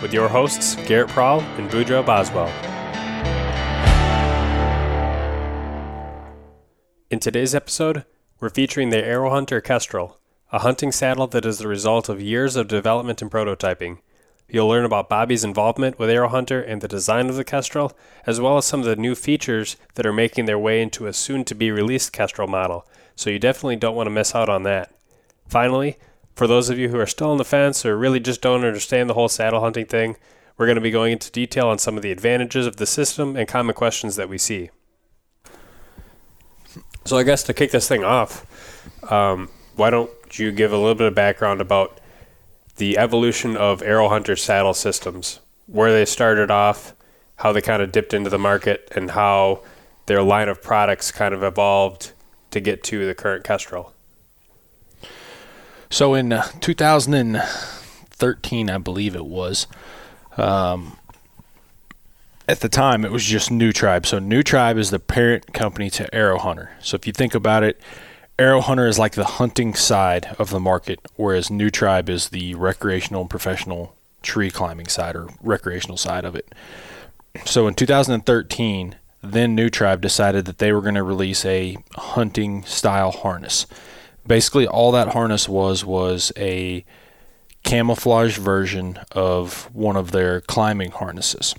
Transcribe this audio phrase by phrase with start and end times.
[0.00, 2.52] with your hosts, Garrett Prawl and Boudreaux Boswell.
[7.10, 8.04] In today's episode,
[8.40, 10.18] we're featuring the Aero Hunter Kestrel,
[10.52, 13.98] a hunting saddle that is the result of years of development and prototyping.
[14.48, 18.40] You'll learn about Bobby's involvement with Aero Hunter and the design of the Kestrel, as
[18.40, 21.44] well as some of the new features that are making their way into a soon
[21.44, 24.92] to be released Kestrel model, so you definitely don't want to miss out on that.
[25.48, 25.96] Finally,
[26.36, 29.08] for those of you who are still on the fence or really just don't understand
[29.08, 30.16] the whole saddle hunting thing,
[30.58, 33.36] we're going to be going into detail on some of the advantages of the system
[33.36, 34.70] and common questions that we see.
[37.06, 38.44] So, I guess to kick this thing off,
[39.10, 42.00] um, why don't you give a little bit of background about
[42.76, 46.94] the evolution of Aero Hunter saddle systems, where they started off,
[47.36, 49.62] how they kind of dipped into the market, and how
[50.06, 52.12] their line of products kind of evolved
[52.50, 53.94] to get to the current Kestrel?
[55.96, 59.66] So in uh, 2013, I believe it was,
[60.36, 60.98] um,
[62.46, 64.04] at the time it was just New Tribe.
[64.04, 66.72] So New Tribe is the parent company to Aero Hunter.
[66.80, 67.80] So if you think about it,
[68.38, 72.54] Aero Hunter is like the hunting side of the market, whereas New Tribe is the
[72.56, 76.54] recreational and professional tree climbing side or recreational side of it.
[77.46, 82.64] So in 2013, then New Tribe decided that they were going to release a hunting
[82.64, 83.66] style harness
[84.26, 86.84] basically all that harness was was a
[87.62, 91.54] camouflage version of one of their climbing harnesses.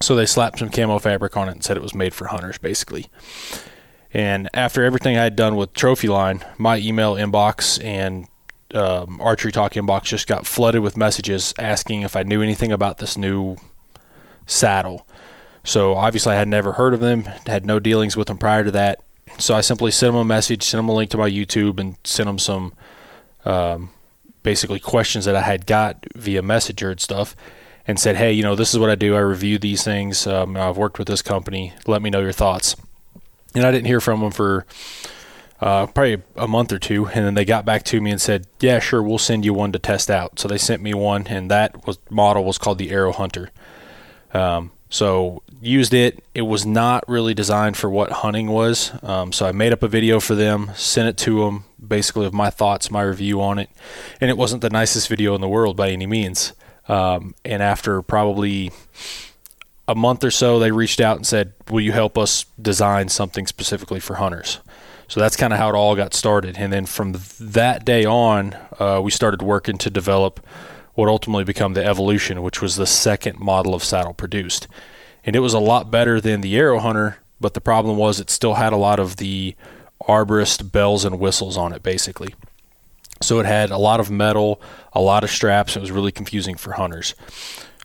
[0.00, 2.58] So they slapped some camo fabric on it and said it was made for hunters,
[2.58, 3.06] basically.
[4.12, 8.26] And after everything I had done with Trophy Line, my email inbox and
[8.74, 12.98] um, Archery Talk inbox just got flooded with messages asking if I knew anything about
[12.98, 13.56] this new
[14.46, 15.06] saddle.
[15.64, 18.70] So obviously I had never heard of them, had no dealings with them prior to
[18.72, 19.00] that.
[19.38, 21.96] So I simply sent them a message, sent them a link to my YouTube, and
[22.04, 22.72] sent them some
[23.44, 23.90] um,
[24.42, 27.36] basically questions that I had got via Messenger and stuff,
[27.86, 29.14] and said, "Hey, you know, this is what I do.
[29.14, 30.26] I review these things.
[30.26, 31.72] Um, I've worked with this company.
[31.86, 32.76] Let me know your thoughts."
[33.54, 34.66] And I didn't hear from them for
[35.60, 38.46] uh, probably a month or two, and then they got back to me and said,
[38.60, 41.50] "Yeah, sure, we'll send you one to test out." So they sent me one, and
[41.50, 43.50] that was model was called the Aero Hunter.
[44.34, 46.22] Um, so used it.
[46.34, 48.92] It was not really designed for what hunting was.
[49.02, 52.34] Um, so I made up a video for them, sent it to them, basically of
[52.34, 53.70] my thoughts, my review on it.
[54.20, 56.52] And it wasn't the nicest video in the world by any means.
[56.88, 58.70] Um, and after probably
[59.88, 63.46] a month or so, they reached out and said, "Will you help us design something
[63.46, 64.60] specifically for hunters?"
[65.08, 66.56] So that's kind of how it all got started.
[66.58, 70.40] And then from that day on, uh, we started working to develop
[70.96, 74.66] what ultimately became the Evolution, which was the second model of saddle produced
[75.26, 77.18] and it was a lot better than the Aero Hunter.
[77.40, 79.56] But the problem was it still had a lot of the
[80.08, 82.34] arborist bells and whistles on it, basically.
[83.20, 84.60] So it had a lot of metal,
[84.92, 85.76] a lot of straps.
[85.76, 87.14] It was really confusing for hunters.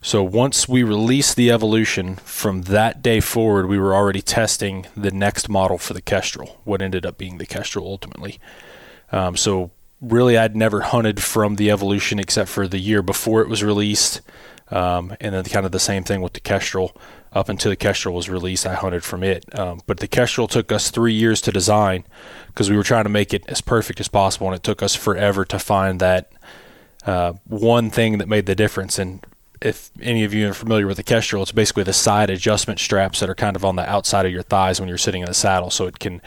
[0.02, 5.10] So once we released the Evolution, from that day forward, we were already testing the
[5.10, 8.38] next model for the Kestrel, what ended up being the Kestrel ultimately.
[9.10, 9.70] Um, so
[10.02, 14.20] really, I'd never hunted from the Evolution except for the year before it was released,
[14.70, 16.94] um, and then kind of the same thing with the Kestrel
[17.32, 19.58] up until the Kestrel was released, I hunted from it.
[19.58, 22.04] Um, but the Kestrel took us three years to design
[22.48, 24.94] because we were trying to make it as perfect as possible, and it took us
[24.94, 26.30] forever to find that
[27.06, 28.98] uh, one thing that made the difference.
[28.98, 29.24] And
[29.62, 33.20] if any of you are familiar with the Kestrel, it's basically the side adjustment straps
[33.20, 35.34] that are kind of on the outside of your thighs when you're sitting in the
[35.34, 36.20] saddle, so it can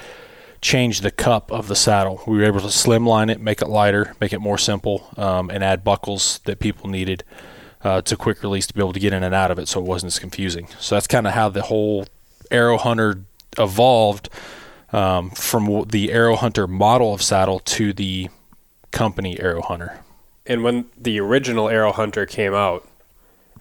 [0.66, 2.24] change the cup of the saddle.
[2.26, 5.64] We were able to slimline it, make it lighter, make it more simple, um, and
[5.64, 7.24] add buckles that people needed
[7.84, 9.80] uh, to quick release to be able to get in and out of it so
[9.80, 10.68] it wasn't as confusing.
[10.80, 12.08] So that's kind of how the whole
[12.50, 13.22] Aero Hunter
[13.60, 14.28] evolved
[14.92, 18.30] um, from the Aero Hunter model of saddle to the
[18.90, 20.00] company Aero Hunter.
[20.48, 22.88] And when the original Aero Hunter came out,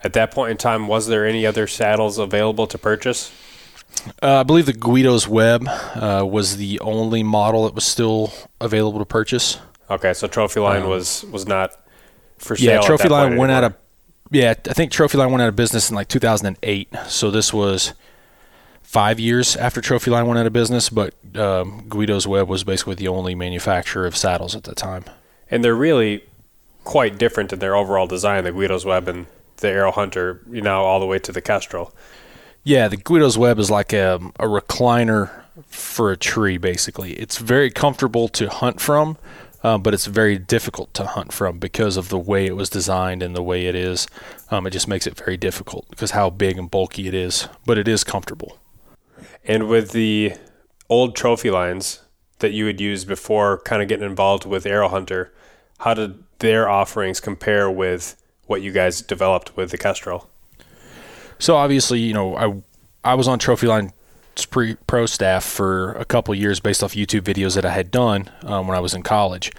[0.02, 3.30] at that point in time, was there any other saddles available to purchase?
[4.22, 8.98] Uh, I believe the Guido's Web uh, was the only model that was still available
[8.98, 9.58] to purchase.
[9.90, 11.78] Okay, so Trophyline um, was was not
[12.38, 12.82] for sale.
[12.82, 13.74] Yeah, Trophyline went out of
[14.30, 16.88] yeah, I think Trophyline went out of business in like 2008.
[17.06, 17.92] So this was
[18.82, 22.94] five years after Trophy Line went out of business, but um, Guido's Web was basically
[22.94, 25.04] the only manufacturer of saddles at the time.
[25.50, 26.24] And they're really
[26.84, 29.26] quite different in their overall design, the Guido's Web and
[29.56, 31.92] the Aero Hunter, you know, all the way to the Kestrel.
[32.66, 35.30] Yeah, the Guido's Web is like a, a recliner
[35.66, 37.12] for a tree, basically.
[37.12, 39.18] It's very comfortable to hunt from,
[39.62, 43.22] um, but it's very difficult to hunt from because of the way it was designed
[43.22, 44.06] and the way it is.
[44.50, 47.76] Um, it just makes it very difficult because how big and bulky it is, but
[47.76, 48.58] it is comfortable.
[49.44, 50.32] And with the
[50.88, 52.00] old trophy lines
[52.38, 55.34] that you had used before kind of getting involved with Aero Hunter,
[55.80, 60.30] how did their offerings compare with what you guys developed with the Kestrel?
[61.44, 63.92] So obviously, you know, I I was on Trophy Line
[64.86, 68.66] pro staff for a couple years based off YouTube videos that I had done um,
[68.66, 69.52] when I was in college,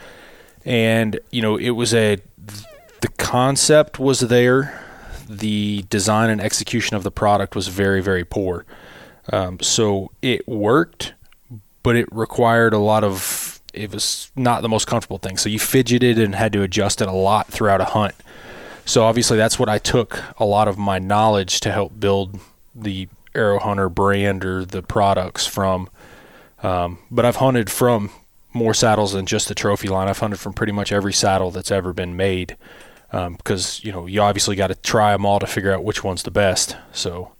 [0.65, 2.17] and you know, it was a
[3.01, 4.83] the concept was there,
[5.29, 8.65] the design and execution of the product was very very poor.
[9.31, 11.13] Um, so it worked,
[11.83, 13.61] but it required a lot of.
[13.75, 15.37] It was not the most comfortable thing.
[15.37, 18.15] So you fidgeted and had to adjust it a lot throughout a hunt.
[18.85, 22.39] So obviously that's what I took a lot of my knowledge to help build
[22.73, 25.89] the Aero Hunter brand or the products from.
[26.63, 28.11] Um, but I've hunted from
[28.53, 30.07] more saddles than just the trophy line.
[30.07, 32.55] I've hunted from pretty much every saddle that's ever been made
[33.11, 36.03] um, because you know you obviously got to try them all to figure out which
[36.03, 36.75] one's the best.
[36.91, 37.31] So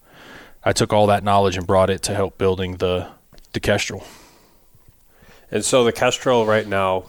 [0.64, 3.08] I took all that knowledge and brought it to help building the
[3.54, 4.04] the Kestrel.
[5.52, 7.06] And so the Kestrel right now,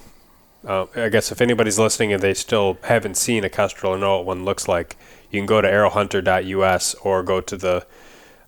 [0.66, 4.16] uh, I guess if anybody's listening and they still haven't seen a Kestrel or know
[4.16, 4.96] what one looks like,
[5.30, 7.86] you can go to aerohunter.us or go to the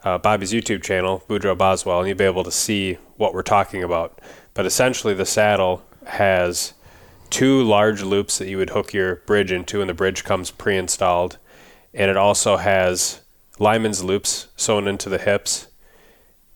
[0.05, 3.83] uh, Bobby's YouTube channel, Boudreaux Boswell, and you'll be able to see what we're talking
[3.83, 4.21] about.
[4.55, 6.75] But essentially, the saddle has
[7.31, 11.39] two large loops that you would hook your bridge into, and the bridge comes pre-installed,
[11.95, 13.21] and it also has
[13.59, 15.69] lineman's loops sewn into the hips,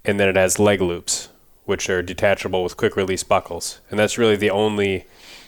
[0.04, 1.28] and then it has leg loops,
[1.64, 5.04] which are detachable with quick release buckles, and that's really the only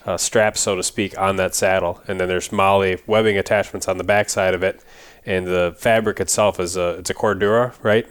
[0.07, 2.03] uh, strap, so to speak, on that saddle.
[2.07, 4.83] And then there's MOLLE webbing attachments on the backside of it,
[5.25, 8.07] and the fabric itself is a it's a Cordura, right?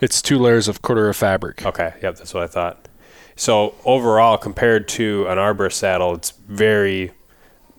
[0.00, 1.64] It's two layers of Cordura fabric.
[1.64, 2.88] Okay, yep, that's what I thought.
[3.36, 7.12] So overall, compared to an arborist saddle, it's very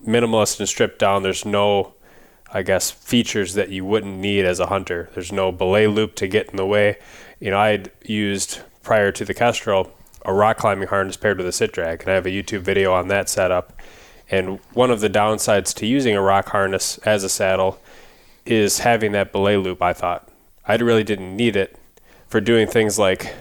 [0.06, 1.22] minimalist and stripped down.
[1.22, 1.94] There's no,
[2.52, 5.08] I guess, features that you wouldn't need as a hunter.
[5.14, 6.98] There's no belay loop to get in the way.
[7.40, 9.92] You know, I'd used prior to the Kestrel
[10.24, 12.92] a rock climbing harness paired with a sit drag, and I have a YouTube video
[12.92, 13.72] on that setup.
[14.30, 17.80] And one of the downsides to using a rock harness as a saddle
[18.46, 19.82] is having that belay loop.
[19.82, 20.28] I thought
[20.66, 21.76] I really didn't need it
[22.28, 23.34] for doing things like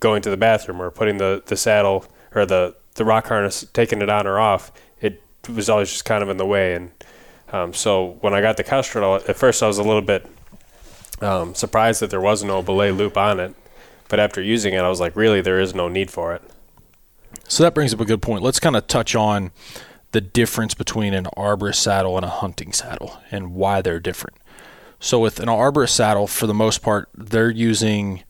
[0.00, 4.00] going to the bathroom or putting the, the saddle or the, the rock harness, taking
[4.00, 4.72] it on or off.
[5.00, 6.74] It was always just kind of in the way.
[6.74, 6.90] And
[7.52, 10.26] um, so when I got the Kestrel, at first I was a little bit
[11.20, 13.54] um, surprised that there was no belay loop on it.
[14.08, 16.42] But after using it, I was like, really, there is no need for it.
[17.46, 18.42] So that brings up a good point.
[18.42, 19.50] Let's kind of touch on
[20.12, 24.36] the difference between an arborist saddle and a hunting saddle and why they're different.
[25.00, 28.22] So with an arborist saddle, for the most part, they're using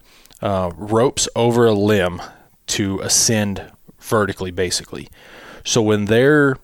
[0.42, 2.20] uh, ropes over a limb
[2.68, 3.70] to ascend
[4.00, 5.08] vertically, basically.
[5.64, 6.56] So when they're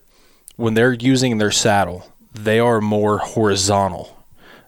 [0.57, 4.23] when they're using their saddle, they are more horizontal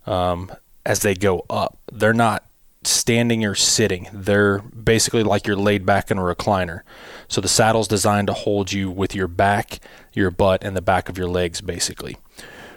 [0.06, 0.52] um,
[0.86, 1.78] as they go up.
[1.92, 2.44] They're not
[2.88, 4.08] standing or sitting.
[4.14, 6.82] They're basically like you're laid back in a recliner.
[7.28, 9.80] So the saddle's designed to hold you with your back,
[10.14, 12.18] your butt, and the back of your legs, basically.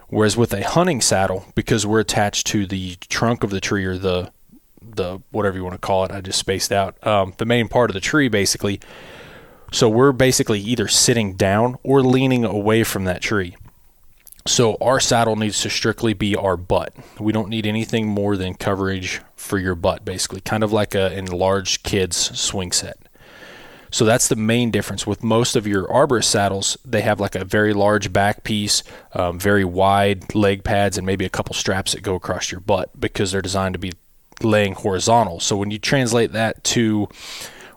[0.08, 3.96] Whereas with a hunting saddle, because we're attached to the trunk of the tree or
[3.96, 4.32] the
[4.82, 7.06] the whatever you want to call it, I just spaced out.
[7.06, 8.80] Um, the main part of the tree, basically.
[9.72, 13.56] So we're basically either sitting down or leaning away from that tree.
[14.46, 16.94] So our saddle needs to strictly be our butt.
[17.20, 21.16] We don't need anything more than coverage for your butt, basically, kind of like a
[21.16, 22.98] enlarged kid's swing set.
[23.90, 25.06] So that's the main difference.
[25.06, 29.40] With most of your arborist saddles, they have like a very large back piece, um,
[29.40, 33.32] very wide leg pads, and maybe a couple straps that go across your butt because
[33.32, 33.92] they're designed to be
[34.42, 35.40] laying horizontal.
[35.40, 37.08] So when you translate that to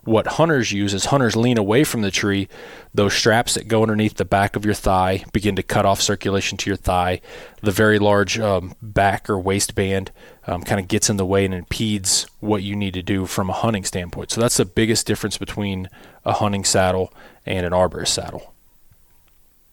[0.06, 2.50] what hunters use is hunters lean away from the tree.
[2.94, 6.58] Those straps that go underneath the back of your thigh begin to cut off circulation
[6.60, 7.22] to your thigh.
[7.62, 10.12] The very large um, back or waistband
[10.46, 13.50] um, kind of gets in the way and impedes what you need to do from
[13.50, 14.32] a hunting standpoint.
[14.32, 15.90] So that's the biggest difference between
[16.26, 17.14] a hunting saddle
[17.46, 18.54] and an arborist saddle.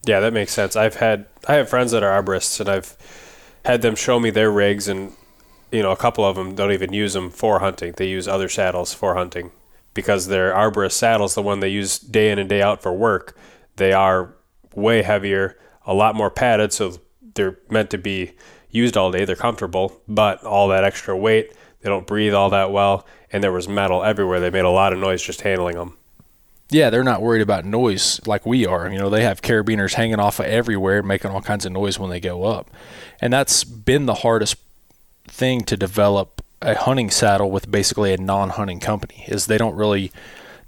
[0.05, 0.75] Yeah, that makes sense.
[0.75, 2.97] I've had I have friends that are arborists, and I've
[3.65, 5.13] had them show me their rigs, and
[5.71, 7.93] you know, a couple of them don't even use them for hunting.
[7.95, 9.51] They use other saddles for hunting
[9.93, 13.37] because their arborist saddles, the one they use day in and day out for work,
[13.75, 14.33] they are
[14.73, 16.97] way heavier, a lot more padded, so
[17.33, 18.31] they're meant to be
[18.69, 19.25] used all day.
[19.25, 23.51] They're comfortable, but all that extra weight, they don't breathe all that well, and there
[23.51, 24.39] was metal everywhere.
[24.39, 25.97] They made a lot of noise just handling them.
[26.69, 28.89] Yeah, they're not worried about noise like we are.
[28.89, 32.09] You know, they have carabiners hanging off of everywhere, making all kinds of noise when
[32.09, 32.71] they go up.
[33.19, 34.55] And that's been the hardest
[35.27, 40.11] thing to develop a hunting saddle with basically a non-hunting company is they don't really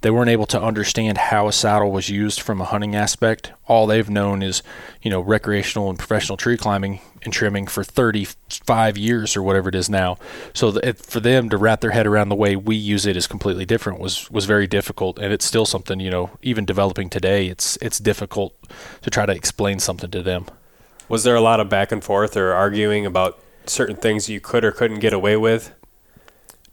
[0.04, 3.52] they weren't able to understand how a saddle was used from a hunting aspect.
[3.66, 4.62] All they've known is,
[5.00, 9.74] you know, recreational and professional tree climbing and trimming for 35 years or whatever it
[9.74, 10.18] is now.
[10.52, 13.26] So it, for them to wrap their head around the way we use it is
[13.26, 17.46] completely different was was very difficult, and it's still something you know even developing today.
[17.46, 18.54] It's it's difficult
[19.00, 20.44] to try to explain something to them.
[21.08, 24.66] Was there a lot of back and forth or arguing about certain things you could
[24.66, 25.72] or couldn't get away with?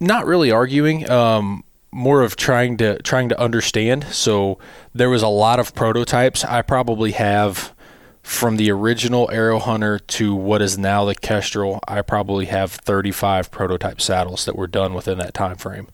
[0.02, 1.08] Not really arguing.
[1.08, 4.06] Um, more of trying to trying to understand.
[4.06, 4.58] So
[4.96, 6.44] there was a lot of prototypes.
[6.44, 7.72] I probably have
[8.24, 11.80] from the original Aero Hunter to what is now the Kestrel.
[11.88, 15.88] I probably have 35 prototype saddles that were done within that time frame.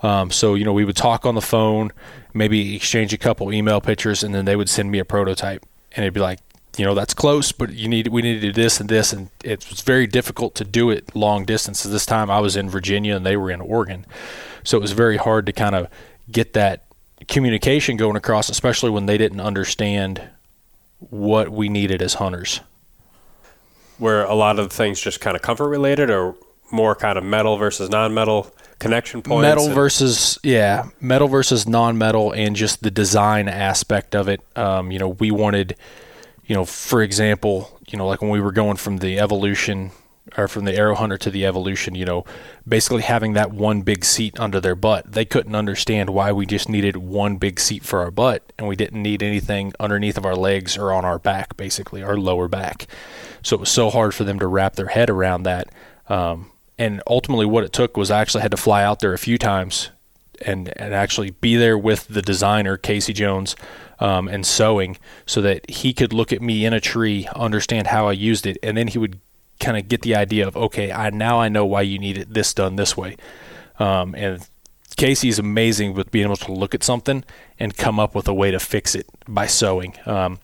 [0.00, 1.92] Um, so you know we would talk on the phone,
[2.32, 6.02] maybe exchange a couple email pictures, and then they would send me a prototype, and
[6.02, 6.38] it'd be like,
[6.76, 9.30] you know that's close, but you need we need to do this and this, and
[9.42, 11.90] it was very difficult to do it long distances.
[11.90, 14.06] This time I was in Virginia and they were in Oregon,
[14.62, 15.88] so it was very hard to kind of
[16.30, 16.84] get that
[17.28, 20.22] communication going across, especially when they didn't understand
[21.10, 22.60] what we needed as hunters.
[23.98, 26.34] Were a lot of the things just kind of comfort related, or
[26.70, 29.42] more kind of metal versus non-metal connection points?
[29.42, 34.40] Metal versus yeah, metal versus non-metal, and just the design aspect of it.
[34.56, 35.76] Um, you know, we wanted
[36.46, 39.90] you know, for example, you know, like when we were going from the evolution
[40.36, 42.24] or from the Aero Hunter to the evolution, you know,
[42.66, 45.12] basically having that one big seat under their butt.
[45.12, 48.76] They couldn't understand why we just needed one big seat for our butt and we
[48.76, 52.86] didn't need anything underneath of our legs or on our back, basically, our lower back.
[53.42, 55.68] So it was so hard for them to wrap their head around that.
[56.08, 59.18] Um, and ultimately, what it took was I actually had to fly out there a
[59.18, 59.90] few times
[60.44, 63.54] and, and actually be there with the designer, Casey Jones
[64.04, 68.06] um, and sewing so that he could look at me in a tree, understand how
[68.06, 69.18] I used it, and then he would
[69.60, 72.34] kind of get the idea of okay, I now I know why you need it
[72.34, 73.16] this done this way.
[73.78, 74.46] Um, and
[74.98, 77.24] Casey's amazing with being able to look at something
[77.58, 79.94] and come up with a way to fix it by sewing.
[80.04, 80.38] Um,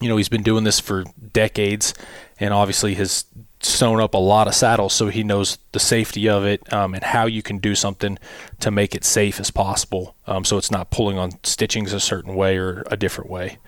[0.00, 1.92] you know, he's been doing this for decades,
[2.40, 3.26] and obviously has
[3.66, 7.02] sewn up a lot of saddles, so he knows the safety of it um, and
[7.02, 8.18] how you can do something
[8.60, 10.14] to make it safe as possible.
[10.26, 13.58] Um, so it's not pulling on stitchings a certain way or a different way.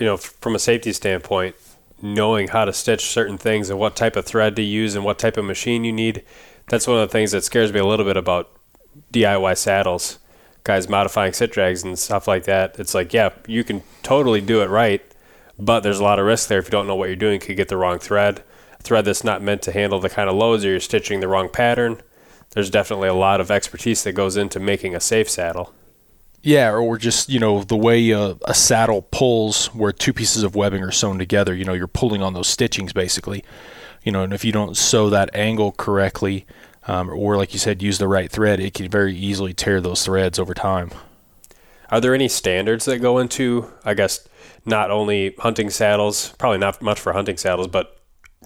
[0.00, 1.56] You know, from a safety standpoint,
[2.00, 5.18] knowing how to stitch certain things and what type of thread to use and what
[5.18, 6.24] type of machine you need,
[6.68, 8.50] that's one of the things that scares me a little bit about
[9.12, 10.18] DIY saddles.
[10.64, 12.78] Guys modifying sit drags and stuff like that.
[12.78, 15.02] It's like, yeah, you can totally do it right,
[15.58, 17.40] but there's a lot of risk there if you don't know what you're doing.
[17.40, 18.42] Could get the wrong thread
[18.80, 21.48] thread that's not meant to handle the kind of loads or you're stitching the wrong
[21.48, 22.00] pattern.
[22.50, 25.74] There's definitely a lot of expertise that goes into making a safe saddle.
[26.42, 30.54] Yeah, or just you know the way a, a, saddle pulls, where two pieces of
[30.54, 31.52] webbing are sewn together.
[31.54, 33.44] You know, you're pulling on those stitchings basically.
[34.04, 36.46] You know, and if you don't sew that angle correctly,
[36.86, 40.04] um, or like you said, use the right thread, it can very easily tear those
[40.04, 40.90] threads over time.
[41.90, 44.26] Are there any standards that go into, I guess,
[44.64, 47.97] not only hunting saddles, probably not much for hunting saddles, but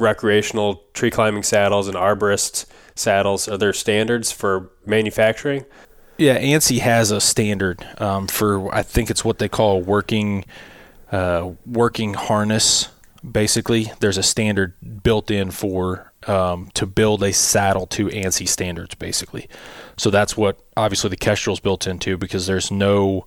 [0.03, 3.49] recreational tree climbing saddles and arborist saddles?
[3.49, 5.65] Are there standards for manufacturing?
[6.19, 10.45] Yeah, ANSI has a standard um, for I think it's what they call working
[11.11, 12.89] uh, working harness.
[13.29, 18.95] Basically, there's a standard built in for um, to build a saddle to ANSI standards.
[18.95, 19.49] Basically,
[19.97, 23.27] so that's what obviously the Kestrel's built into because there's no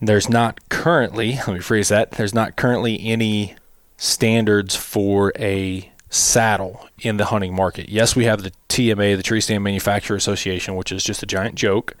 [0.00, 3.54] there's not currently let me phrase that there's not currently any
[4.02, 7.88] standards for a saddle in the hunting market.
[7.88, 11.54] Yes, we have the TMA, the Tree Stand Manufacturer Association, which is just a giant
[11.54, 11.94] joke,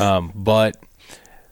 [0.00, 0.82] um, but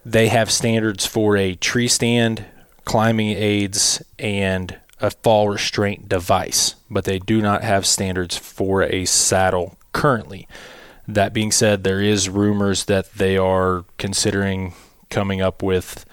[0.02, 2.46] they have standards for a tree stand,
[2.86, 9.04] climbing aids, and a fall restraint device, but they do not have standards for a
[9.04, 10.48] saddle currently.
[11.06, 14.72] That being said, there is rumors that they are considering
[15.10, 16.06] coming up with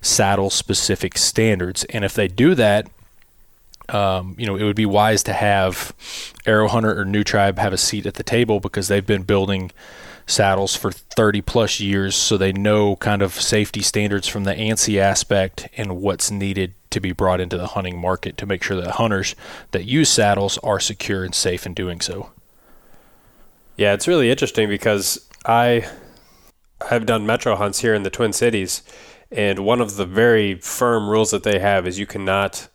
[0.00, 1.84] saddle specific standards.
[1.84, 2.88] And if they do that,
[3.92, 5.92] um, you know, it would be wise to have
[6.46, 9.70] Aero Hunter or New Tribe have a seat at the table because they've been building
[10.26, 14.98] saddles for 30 plus years, so they know kind of safety standards from the ANSI
[14.98, 18.92] aspect and what's needed to be brought into the hunting market to make sure that
[18.92, 19.34] hunters
[19.72, 22.30] that use saddles are secure and safe in doing so.
[23.76, 25.88] Yeah, it's really interesting because I
[26.88, 28.82] have done metro hunts here in the Twin Cities,
[29.30, 32.68] and one of the very firm rules that they have is you cannot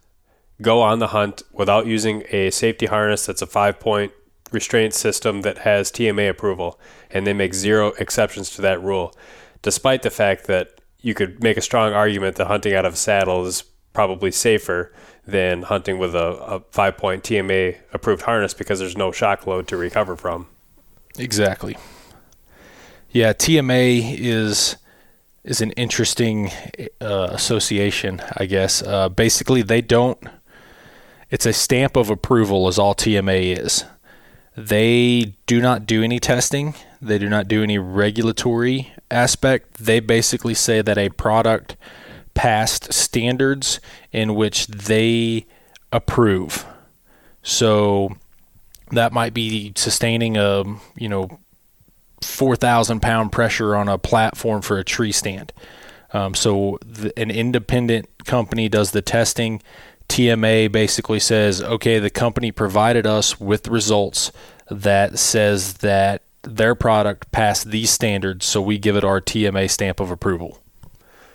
[0.61, 4.11] go on the hunt without using a safety harness that's a five point
[4.51, 6.79] restraint system that has TMA approval,
[7.11, 9.13] and they make zero exceptions to that rule,
[9.61, 12.97] despite the fact that you could make a strong argument that hunting out of a
[12.97, 14.93] saddle is probably safer
[15.25, 19.67] than hunting with a, a five point TMA approved harness because there's no shock load
[19.67, 20.47] to recover from.
[21.17, 21.77] Exactly.
[23.11, 24.77] Yeah, TMA is
[25.43, 26.51] is an interesting
[26.99, 28.83] uh, association, I guess.
[28.83, 30.19] Uh, basically, they don't.
[31.29, 33.83] It's a stamp of approval, is all TMA is.
[34.55, 36.73] They do not do any testing.
[37.01, 39.75] They do not do any regulatory aspect.
[39.75, 41.75] They basically say that a product
[42.33, 43.79] passed standards
[44.11, 45.45] in which they
[45.91, 46.65] approve.
[47.43, 48.15] So
[48.91, 50.63] that might be sustaining a
[50.95, 51.39] you know
[52.21, 55.53] four thousand pound pressure on a platform for a tree stand.
[56.13, 59.61] Um, so the, an independent company does the testing.
[60.09, 64.31] TMA basically says, okay, the company provided us with results
[64.69, 69.99] that says that their product passed these standards, so we give it our TMA stamp
[69.99, 70.59] of approval.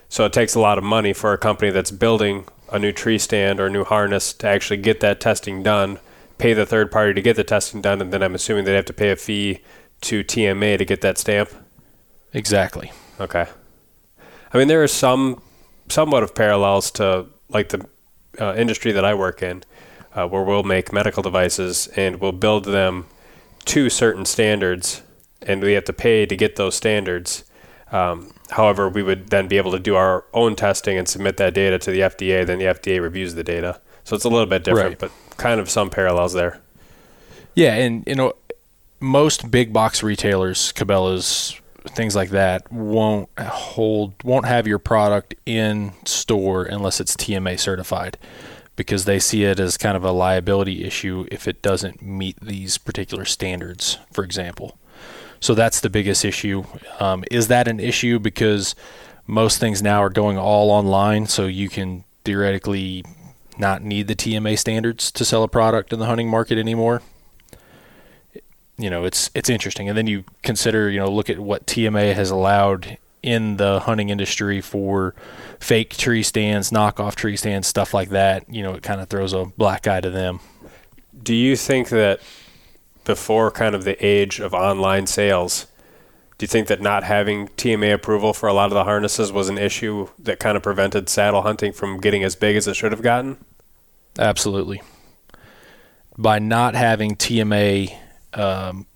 [0.09, 3.19] So it takes a lot of money for a company that's building a new tree
[3.19, 5.99] stand or a new harness to actually get that testing done,
[6.39, 8.85] pay the third party to get the testing done, and then I'm assuming they have
[8.87, 9.61] to pay a fee
[10.03, 11.51] to TMA to get that stamp.
[12.33, 12.93] Exactly.
[13.21, 13.47] Okay.
[14.53, 15.43] I mean, there are some
[15.89, 17.87] somewhat of parallels to like the
[18.41, 19.63] uh, industry that I work in,
[20.15, 23.07] uh, where we'll make medical devices and we'll build them
[23.67, 25.03] to certain standards,
[25.43, 27.45] and we have to pay to get those standards.
[27.93, 31.53] Um, however, we would then be able to do our own testing and submit that
[31.55, 32.45] data to the FDA.
[32.47, 34.99] Then the FDA reviews the data, so it's a little bit different, Right.
[34.99, 36.61] but kind of some parallels there.
[37.55, 38.33] Yeah, and you know,
[38.99, 45.93] most big box retailers, Cabela's, things like that, won't hold, won't have your product in
[46.05, 48.19] store unless it's TMA certified,
[48.77, 52.79] because they see it as kind of a liability issue if it doesn't meet these
[52.79, 53.99] particular standards.
[54.13, 54.79] For example,
[55.41, 56.65] so that's the biggest issue.
[57.01, 58.75] Um, is that an issue because
[59.27, 63.05] most things now are going all online, so you can theoretically
[63.59, 67.03] not need the TMA standards to sell a product in the hunting market anymore?
[68.83, 69.89] You know it's it's interesting.
[69.89, 74.09] And then you consider you know look at what TMA has allowed in the hunting
[74.09, 75.15] industry for
[75.61, 78.45] fake tree stands knockoff tree stands stuff like that.
[78.53, 80.41] You know it kind of throws a black eye to them.
[81.23, 82.21] Do you think that
[83.05, 85.67] before kind of the age of online sales,
[86.39, 89.49] do you think that not having TMA approval for a lot of the harnesses was
[89.49, 92.93] an issue that kind of prevented saddle hunting from getting as big as it should
[92.93, 93.39] have gotten?
[94.19, 94.83] absolutely.
[96.19, 97.97] By not having TMA
[98.35, 98.87] um,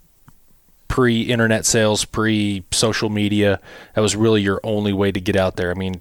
[0.89, 3.61] pre-internet sales pre-social media
[3.95, 6.01] that was really your only way to get out there i mean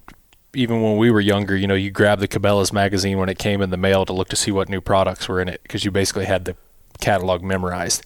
[0.56, 3.62] even when we were younger, you know, you grabbed the Cabela's magazine when it came
[3.62, 5.92] in the mail to look to see what new products were in it because you
[5.92, 6.56] basically had the
[7.00, 8.04] catalog memorized.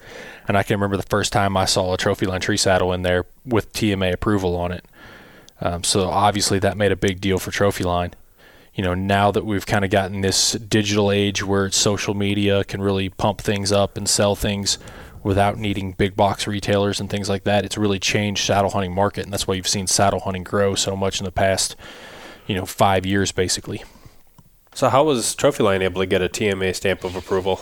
[0.48, 3.04] And I can remember the first time I saw a trophy line tree saddle in
[3.04, 4.86] there with TMA approval on it.
[5.62, 8.14] Um, so obviously that made a big deal for trophy line.
[8.74, 12.82] You know, now that we've kind of gotten this digital age where social media can
[12.82, 14.78] really pump things up and sell things
[15.24, 19.26] without needing big box retailers and things like that, it's really changed saddle hunting market,
[19.26, 21.76] and that's why you've seen saddle hunting grow so much in the past,
[22.48, 23.84] you know, five years basically.
[24.74, 27.62] So how was Trophy Line able to get a TMA stamp of approval?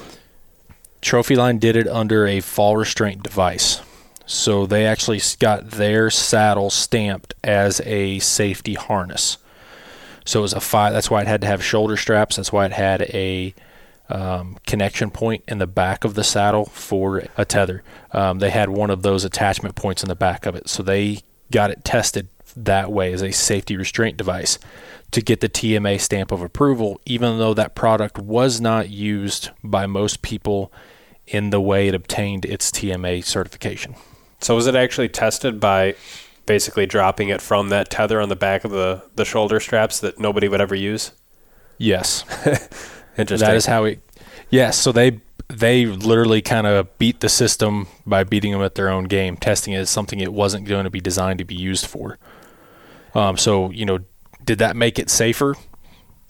[1.01, 3.81] Trophy Line did it under a fall restraint device.
[4.25, 9.37] So they actually got their saddle stamped as a safety harness.
[10.25, 10.91] So it was a five.
[10.91, 12.35] That's why it had to have shoulder straps.
[12.35, 13.55] That's why it had a
[14.09, 17.83] um, connection point in the back of the saddle for a tether.
[18.11, 20.69] Um, they had one of those attachment points in the back of it.
[20.69, 21.19] So they
[21.51, 24.57] got it tested that way as a safety restraint device
[25.11, 29.85] to get the TMA stamp of approval, even though that product was not used by
[29.85, 30.71] most people
[31.25, 33.95] in the way it obtained its TMA certification.
[34.39, 35.95] So was it actually tested by
[36.45, 40.19] basically dropping it from that tether on the back of the, the shoulder straps that
[40.19, 41.11] nobody would ever use?
[41.77, 42.23] Yes.
[43.17, 43.47] Interesting.
[43.47, 43.99] That is how it.
[44.49, 48.89] Yes, so they they literally kind of beat the system by beating them at their
[48.89, 51.85] own game, testing it as something it wasn't going to be designed to be used
[51.85, 52.17] for.
[53.15, 53.99] Um, so you know,
[54.43, 55.55] did that make it safer?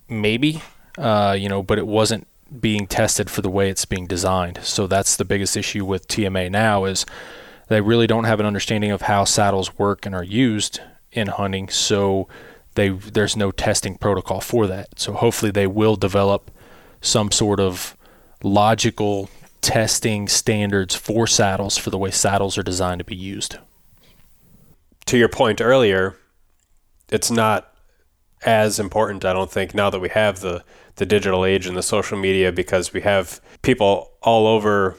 [0.09, 0.61] Maybe,
[0.97, 2.27] uh, you know, but it wasn't
[2.61, 4.59] being tested for the way it's being designed.
[4.63, 7.05] So that's the biggest issue with TMA now is
[7.67, 10.79] they really don't have an understanding of how saddles work and are used
[11.11, 11.67] in hunting.
[11.69, 12.27] So
[12.75, 14.99] they there's no testing protocol for that.
[14.99, 16.51] So hopefully they will develop
[17.01, 17.95] some sort of
[18.43, 19.29] logical
[19.61, 23.57] testing standards for saddles for the way saddles are designed to be used.
[25.05, 26.15] to your point earlier,
[27.09, 27.73] it's not
[28.45, 30.63] as important, I don't think, now that we have the,
[30.97, 34.95] the digital age and the social media because we have people all over,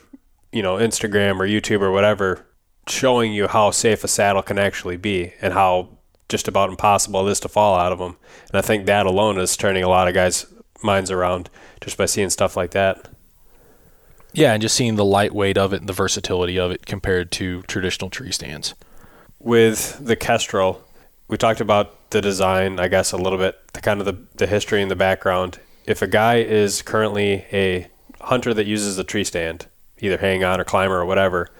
[0.53, 2.47] you know, Instagram or YouTube or whatever
[2.89, 5.91] showing you how safe a saddle can actually be and how
[6.29, 8.17] just about impossible it is to fall out of them.
[8.49, 10.47] And I think that alone is turning a lot of guys'
[10.83, 13.09] minds around just by seeing stuff like that.
[14.33, 17.63] Yeah, and just seeing the lightweight of it and the versatility of it compared to
[17.63, 18.75] traditional tree stands.
[19.39, 20.85] With the Kestrel,
[21.29, 24.47] we talked about the design, I guess, a little bit, the kind of the, the
[24.47, 25.59] history and the background.
[25.87, 27.87] If a guy is currently a
[28.21, 29.67] hunter that uses the tree stand,
[30.01, 31.51] either hang on or climber or whatever,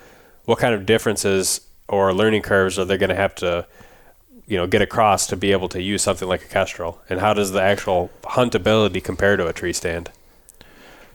[0.45, 3.67] what kind of differences or learning curves are they going to have to
[4.49, 7.01] you know get across to be able to use something like a kestrel?
[7.09, 10.11] And how does the actual huntability compare to a tree stand?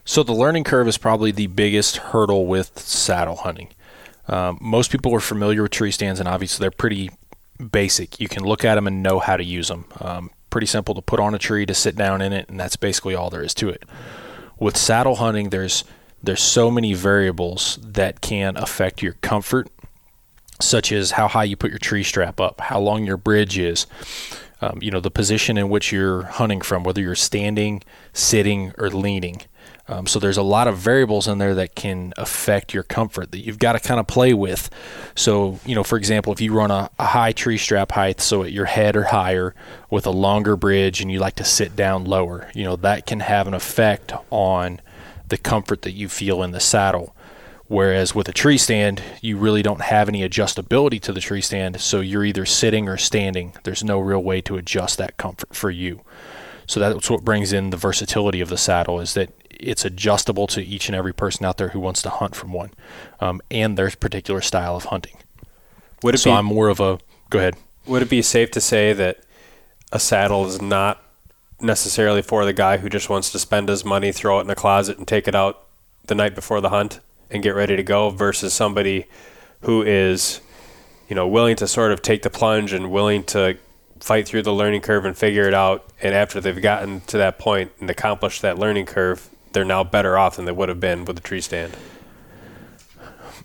[0.06, 3.68] So the learning curve is probably the biggest hurdle with saddle hunting.
[4.28, 7.10] Um, most people are familiar with tree stands and obviously they're pretty
[7.72, 8.20] basic.
[8.20, 11.02] You can look at them and know how to use them um, pretty simple to
[11.02, 13.54] put on a tree to sit down in it and that's basically all there is
[13.54, 13.82] to it.
[14.58, 15.84] With saddle hunting there's
[16.22, 19.68] there's so many variables that can affect your comfort
[20.60, 23.86] such as how high you put your tree strap up, how long your bridge is,
[24.60, 28.88] um, you know, the position in which you're hunting from, whether you're standing, sitting, or
[28.90, 29.42] leaning.
[29.86, 33.40] Um, so there's a lot of variables in there that can affect your comfort that
[33.40, 34.70] you've got to kind of play with.
[35.14, 38.42] So, you know, for example, if you run a, a high tree strap height, so
[38.42, 39.54] at your head or higher,
[39.90, 43.20] with a longer bridge, and you like to sit down lower, you know, that can
[43.20, 44.80] have an effect on
[45.28, 47.13] the comfort that you feel in the saddle.
[47.74, 51.80] Whereas with a tree stand, you really don't have any adjustability to the tree stand,
[51.80, 53.54] so you're either sitting or standing.
[53.64, 56.02] There's no real way to adjust that comfort for you.
[56.68, 60.62] So that's what brings in the versatility of the saddle is that it's adjustable to
[60.62, 62.70] each and every person out there who wants to hunt from one,
[63.18, 65.16] um, and their particular style of hunting.
[66.04, 67.56] Would it so be, I'm more of a go ahead.
[67.86, 69.24] Would it be safe to say that
[69.90, 71.02] a saddle is not
[71.60, 74.54] necessarily for the guy who just wants to spend his money, throw it in a
[74.54, 75.66] closet, and take it out
[76.06, 77.00] the night before the hunt?
[77.34, 79.06] And get ready to go versus somebody
[79.62, 80.40] who is,
[81.08, 83.58] you know, willing to sort of take the plunge and willing to
[84.00, 85.84] fight through the learning curve and figure it out.
[86.00, 90.16] And after they've gotten to that point and accomplished that learning curve, they're now better
[90.16, 91.76] off than they would have been with a tree stand.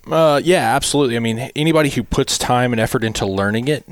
[0.06, 1.16] Uh, yeah, absolutely.
[1.16, 3.86] I mean, anybody who puts time and effort into learning it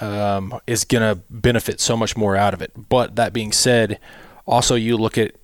[0.00, 2.72] um, is going to benefit so much more out of it.
[2.88, 3.98] But that being said,
[4.46, 5.34] also you look at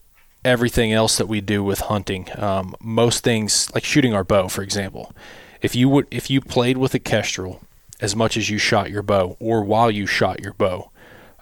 [0.45, 2.29] everything else that we do with hunting.
[2.37, 5.15] Um, most things, like shooting our bow, for example,
[5.63, 7.63] if you would, if you played with a kestrel
[8.01, 10.91] as much as you shot your bow, or while you shot your bow,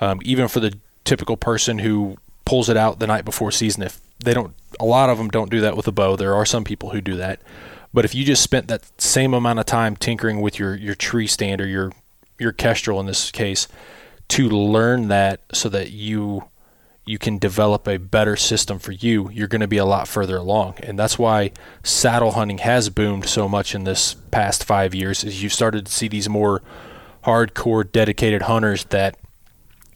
[0.00, 4.00] um, even for the typical person who pulls it out the night before season, if
[4.20, 6.14] they don't, a lot of them don't do that with a bow.
[6.16, 7.40] There are some people who do that,
[7.92, 11.26] but if you just spent that same amount of time tinkering with your your tree
[11.26, 11.92] stand or your
[12.38, 13.68] your kestrel in this case
[14.28, 16.44] to learn that so that you
[17.04, 20.36] you can develop a better system for you, you're going to be a lot further
[20.36, 20.76] along.
[20.82, 21.50] And that's why
[21.82, 25.92] saddle hunting has boomed so much in this past five years is you've started to
[25.92, 26.62] see these more
[27.24, 29.16] hardcore dedicated hunters that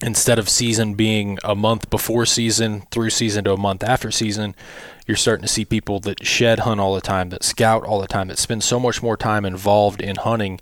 [0.02, 4.54] instead of season being a month before season through season to a month after season,
[5.06, 8.06] you're starting to see people that shed hunt all the time, that scout all the
[8.08, 10.60] time, that spend so much more time involved in hunting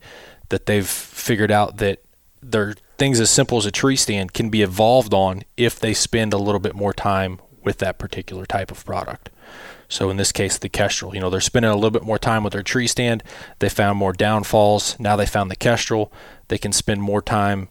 [0.50, 2.02] that they've figured out that
[2.42, 6.32] they're things as simple as a tree stand can be evolved on if they spend
[6.32, 9.30] a little bit more time with that particular type of product.
[9.88, 12.42] So in this case, the Kestrel, you know, they're spending a little bit more time
[12.42, 13.22] with their tree stand.
[13.58, 14.98] They found more downfalls.
[14.98, 16.12] Now they found the Kestrel.
[16.48, 17.68] They can spend more time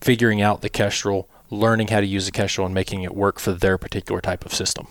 [0.00, 3.52] figuring out the Kestrel, learning how to use the Kestrel, and making it work for
[3.52, 4.88] their particular type of system.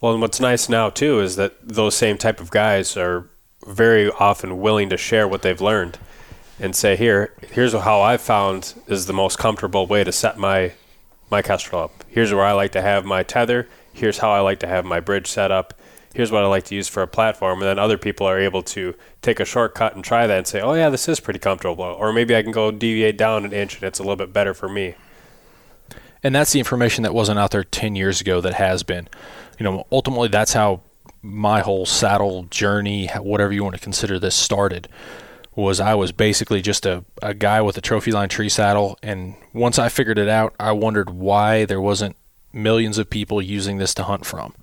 [0.00, 3.28] Well, and what's nice now too is that those same type of guys are
[3.66, 5.98] very often willing to share what they've learned
[6.60, 10.72] and say, here, here's how I found is the most comfortable way to set my
[11.30, 12.04] my kestrel up.
[12.08, 13.68] Here's where I like to have my tether.
[13.92, 15.74] Here's how I like to have my bridge set up.
[16.12, 17.60] Here's what I like to use for a platform.
[17.60, 20.60] And then other people are able to take a shortcut and try that and say,
[20.60, 21.84] oh, yeah, this is pretty comfortable.
[21.84, 24.54] Or maybe I can go deviate down an inch and it's a little bit better
[24.54, 24.96] for me.
[26.22, 29.08] And that's the information that wasn't out there 10 years ago that has been.
[29.58, 30.80] You know, ultimately, that's how
[31.22, 34.88] my whole saddle journey, whatever you want to consider this, started
[35.54, 38.98] was I was basically just a, a guy with a trophy line tree saddle.
[39.02, 42.16] And once I figured it out, I wondered why there wasn't
[42.52, 44.54] millions of people using this to hunt from.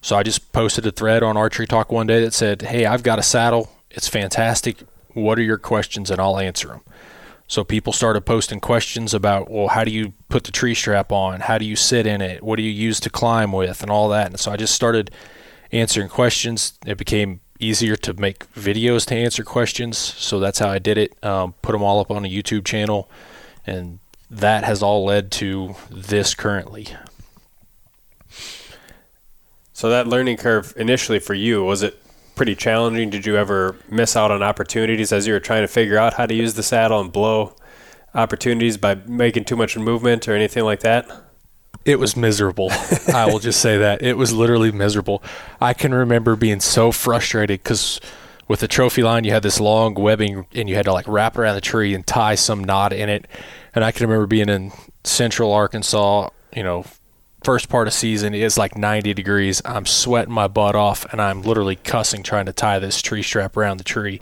[0.00, 3.02] So I just posted a thread on Archery Talk one day that said, Hey, I've
[3.02, 3.70] got a saddle.
[3.90, 4.82] It's fantastic.
[5.14, 6.10] What are your questions?
[6.10, 6.80] And I'll answer them.
[7.46, 11.40] So people started posting questions about, well, how do you put the tree strap on?
[11.40, 12.42] How do you sit in it?
[12.42, 13.80] What do you use to climb with?
[13.80, 14.26] And all that.
[14.26, 15.10] And so I just started
[15.72, 16.78] answering questions.
[16.84, 19.98] It became easier to make videos to answer questions.
[19.98, 21.24] So that's how I did it.
[21.24, 23.10] Um, put them all up on a YouTube channel,
[23.66, 23.98] and
[24.30, 26.88] that has all led to this currently.
[29.72, 32.02] So that learning curve initially for you was it
[32.34, 33.10] pretty challenging?
[33.10, 36.26] Did you ever miss out on opportunities as you were trying to figure out how
[36.26, 37.54] to use the saddle and blow
[38.14, 41.27] opportunities by making too much movement or anything like that?
[41.88, 42.68] It was miserable.
[43.14, 44.02] I will just say that.
[44.02, 45.22] It was literally miserable.
[45.58, 47.98] I can remember being so frustrated because
[48.46, 51.36] with the trophy line, you had this long webbing and you had to like wrap
[51.36, 53.26] it around the tree and tie some knot in it.
[53.74, 54.70] And I can remember being in
[55.02, 56.84] central Arkansas, you know,
[57.42, 59.62] first part of season is like 90 degrees.
[59.64, 63.56] I'm sweating my butt off and I'm literally cussing trying to tie this tree strap
[63.56, 64.20] around the tree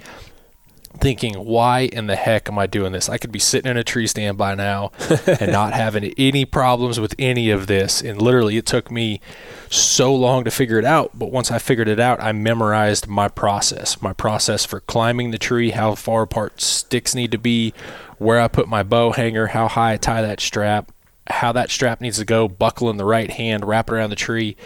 [0.97, 3.09] thinking, why in the heck am I doing this?
[3.09, 4.93] I could be sitting in a tree stand by now
[5.27, 8.01] and not having any problems with any of this.
[8.01, 9.21] And literally, it took me
[9.71, 11.11] so long to figure it out.
[11.15, 15.39] But once I figured it out, I memorized my process my process for climbing the
[15.39, 17.73] tree, how far apart sticks need to be,
[18.19, 20.93] where I put my bow hanger, how high I tie that strap,
[21.29, 24.17] how that strap needs to go, buckle in the right hand, wrap it around the
[24.17, 24.57] tree.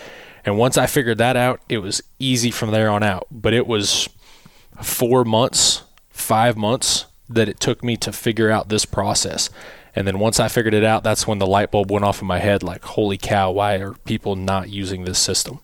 [0.44, 3.26] And once I figured that out, it was easy from there on out.
[3.30, 4.08] But it was
[4.82, 5.82] four months
[6.20, 9.50] five months that it took me to figure out this process.
[9.94, 12.28] And then once I figured it out, that's when the light bulb went off in
[12.28, 15.60] my head like, holy cow, why are people not using this system?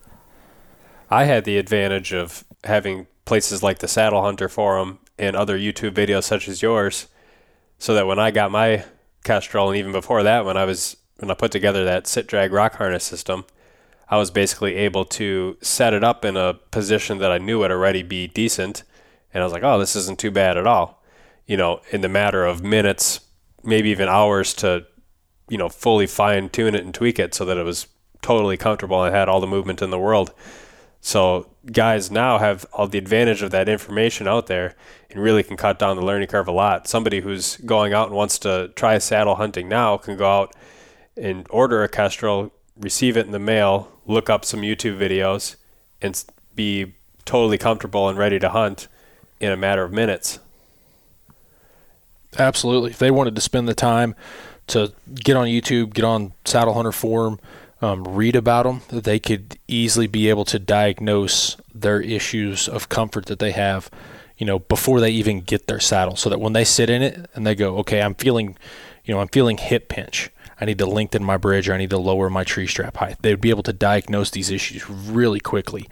[1.10, 5.92] I had the advantage of having places like the Saddle Hunter Forum and other YouTube
[5.92, 7.06] videos such as yours,
[7.78, 8.84] so that when I got my
[9.24, 12.52] Kestrel, and even before that, when I was when I put together that sit drag
[12.52, 13.44] rock harness system,
[14.08, 17.70] I was basically able to set it up in a position that I knew would
[17.70, 18.82] already be decent
[19.36, 21.02] and I was like, oh, this isn't too bad at all.
[21.46, 23.20] You know, in the matter of minutes,
[23.62, 24.86] maybe even hours to,
[25.50, 27.86] you know, fully fine tune it and tweak it so that it was
[28.22, 30.32] totally comfortable and had all the movement in the world.
[31.02, 34.74] So guys now have all the advantage of that information out there
[35.10, 36.88] and really can cut down the learning curve a lot.
[36.88, 40.56] Somebody who's going out and wants to try saddle hunting now can go out
[41.14, 45.56] and order a kestrel, receive it in the mail, look up some YouTube videos,
[46.00, 46.94] and be
[47.26, 48.88] totally comfortable and ready to hunt
[49.40, 50.38] in a matter of minutes.
[52.38, 52.90] Absolutely.
[52.90, 54.14] If they wanted to spend the time
[54.68, 57.38] to get on YouTube, get on Saddle Hunter Forum,
[57.80, 63.26] um, read about them, they could easily be able to diagnose their issues of comfort
[63.26, 63.90] that they have,
[64.38, 66.16] you know, before they even get their saddle.
[66.16, 68.56] So that when they sit in it and they go, okay, I'm feeling,
[69.04, 70.30] you know, I'm feeling hip pinch.
[70.58, 73.16] I need to lengthen my bridge or I need to lower my tree strap height.
[73.20, 75.86] They'd be able to diagnose these issues really quickly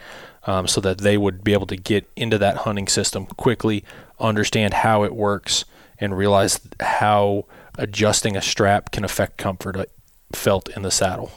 [0.47, 3.85] um, so that they would be able to get into that hunting system quickly,
[4.19, 5.65] understand how it works,
[5.99, 7.47] and realize how
[7.79, 9.85] adjusting a strap can affect comfort uh,
[10.33, 11.31] felt in the saddle.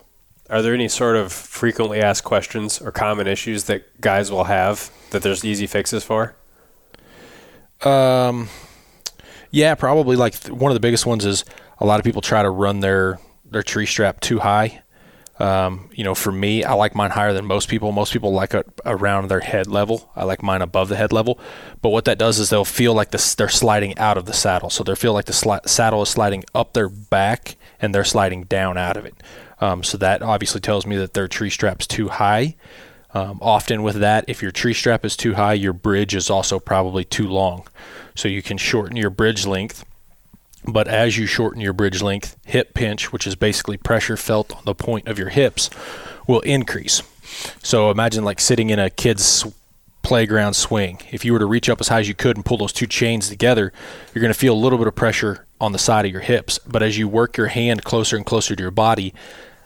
[0.50, 4.92] Are there any sort of frequently asked questions or common issues that guys will have
[5.12, 6.36] that there's easy fixes for?
[7.84, 8.50] Um,
[9.52, 11.44] yeah, probably like one of the biggest ones is
[11.80, 14.82] a lot of people try to run their their tree strap too high
[15.40, 17.92] um, you know, for me, I like mine higher than most people.
[17.92, 20.12] Most people like it around their head level.
[20.16, 21.40] I like mine above the head level.
[21.82, 24.70] But what that does is they'll feel like this, they're sliding out of the saddle.
[24.70, 28.44] So they feel like the sli- saddle is sliding up their back and they're sliding
[28.44, 29.16] down out of it.
[29.62, 32.56] Um, so that obviously tells me that their tree strap's too high.
[33.14, 36.60] Um, often with that, if your tree strap is too high, your bridge is also
[36.60, 37.68] probably too long.
[38.16, 39.86] So you can shorten your bridge length
[40.68, 44.64] but as you shorten your bridge length, hip pinch, which is basically pressure felt on
[44.66, 45.70] the point of your hips,
[46.28, 47.02] will increase.
[47.64, 49.46] So imagine like sitting in a kid's
[50.04, 51.00] playground swing.
[51.12, 52.88] If you were to reach up as high as you could and pull those two
[52.88, 53.74] chains together,
[54.14, 56.60] you're going to feel a little bit of pressure on the side of your hips.
[56.60, 59.14] But as you work your hand closer and closer to your body,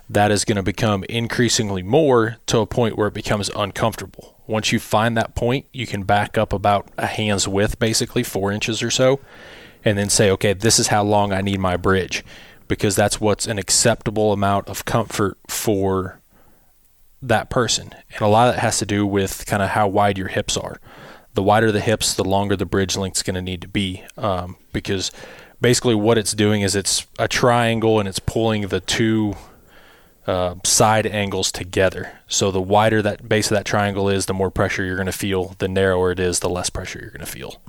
[0.09, 4.35] that is going to become increasingly more to a point where it becomes uncomfortable.
[4.47, 8.51] Once you find that point, you can back up about a hand's width, basically four
[8.51, 9.19] inches or so,
[9.83, 12.23] and then say, okay, this is how long I need my bridge
[12.67, 16.19] because that's what's an acceptable amount of comfort for
[17.21, 17.93] that person.
[18.13, 20.57] And a lot of that has to do with kind of how wide your hips
[20.57, 20.79] are.
[21.33, 24.57] The wider the hips, the longer the bridge length's going to need to be um,
[24.73, 25.11] because
[25.61, 29.35] basically what it's doing is it's a triangle and it's pulling the two
[30.27, 32.19] uh, side angles together.
[32.27, 35.11] So the wider that base of that triangle is, the more pressure you're going to
[35.11, 35.55] feel.
[35.57, 37.61] The narrower it is, the less pressure you're going to feel.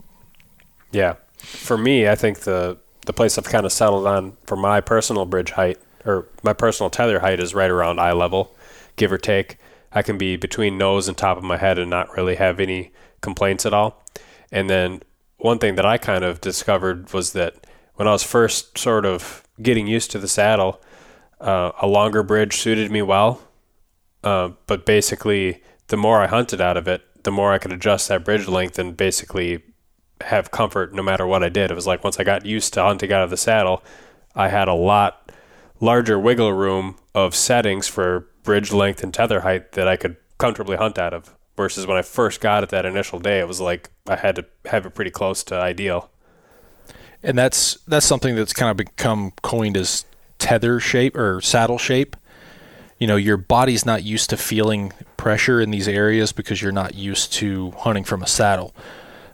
[0.90, 4.80] Yeah, for me, I think the the place I've kind of settled on for my
[4.80, 8.54] personal bridge height or my personal tether height is right around eye level,
[8.96, 9.58] give or take.
[9.92, 12.92] I can be between nose and top of my head and not really have any
[13.20, 14.02] complaints at all.
[14.50, 15.02] And then
[15.38, 19.46] one thing that I kind of discovered was that when I was first sort of
[19.60, 20.80] getting used to the saddle,
[21.40, 23.42] uh, a longer bridge suited me well.
[24.24, 28.08] Uh, but basically, the more I hunted out of it, the more I could adjust
[28.08, 29.62] that bridge length and basically
[30.22, 31.70] have comfort no matter what I did.
[31.70, 33.82] It was like once I got used to hunting out of the saddle,
[34.34, 35.30] I had a lot
[35.80, 40.76] larger wiggle room of settings for bridge length and tether height that I could comfortably
[40.76, 41.34] hunt out of.
[41.54, 44.46] Versus when I first got it that initial day, it was like I had to
[44.64, 46.10] have it pretty close to ideal.
[47.22, 50.04] and that's that's something that's kind of become coined as
[50.38, 52.16] tether shape or saddle shape.
[52.98, 56.94] You know, your body's not used to feeling pressure in these areas because you're not
[56.94, 58.74] used to hunting from a saddle.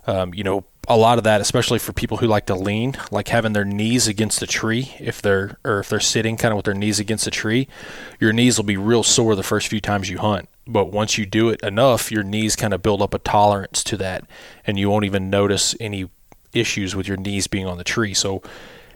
[0.08, 3.28] Um, you know, a lot of that, especially for people who like to lean, like
[3.28, 6.64] having their knees against a tree, if they're or if they're sitting kind of with
[6.64, 7.68] their knees against a tree,
[8.18, 10.48] your knees will be real sore the first few times you hunt.
[10.66, 13.98] But once you do it enough, your knees kind of build up a tolerance to
[13.98, 14.24] that,
[14.64, 16.08] and you won't even notice any
[16.54, 18.14] issues with your knees being on the tree.
[18.14, 18.42] So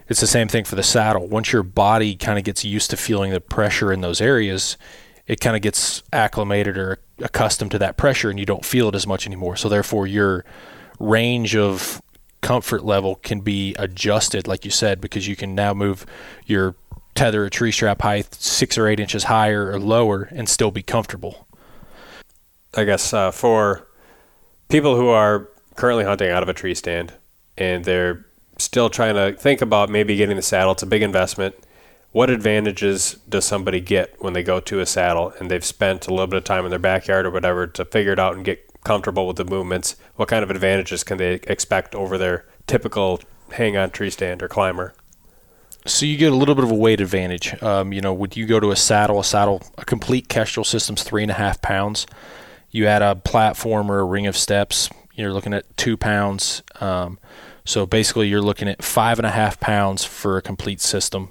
[0.09, 1.29] it's the same thing for the saddle.
[1.29, 4.79] Once your body kind of gets used to feeling the pressure in those areas,
[5.27, 8.94] it kind of gets acclimated or accustomed to that pressure, and you don't feel it
[8.94, 9.57] as much anymore.
[9.57, 10.46] So therefore, you're
[11.03, 12.01] range of
[12.41, 16.07] comfort level can be adjusted, like you said, because you can now move
[16.47, 16.75] your
[17.15, 20.83] tether or tree strap height six or eight inches higher or lower and still be
[20.83, 21.47] comfortable.
[22.75, 23.87] I guess uh, for
[24.69, 27.12] people who are currently hunting out of a tree stand
[27.59, 28.25] and they're
[28.59, 31.55] still trying to think about maybe getting the saddle, it's a big investment.
[32.12, 36.11] What advantages does somebody get when they go to a saddle and they've spent a
[36.11, 38.72] little bit of time in their backyard or whatever to figure it out and get
[38.85, 43.21] comfortable with the movements, what kind of advantages can they expect over their typical
[43.53, 44.95] hang on tree stand or climber?
[45.85, 47.61] So you get a little bit of a weight advantage.
[47.62, 51.03] Um, you know, when you go to a saddle, a saddle, a complete Kestrel system's
[51.03, 52.07] three and a half pounds.
[52.71, 56.62] You add a platform or a ring of steps, you're looking at two pounds.
[56.81, 57.18] Um,
[57.64, 61.31] so basically, you're looking at five and a half pounds for a complete system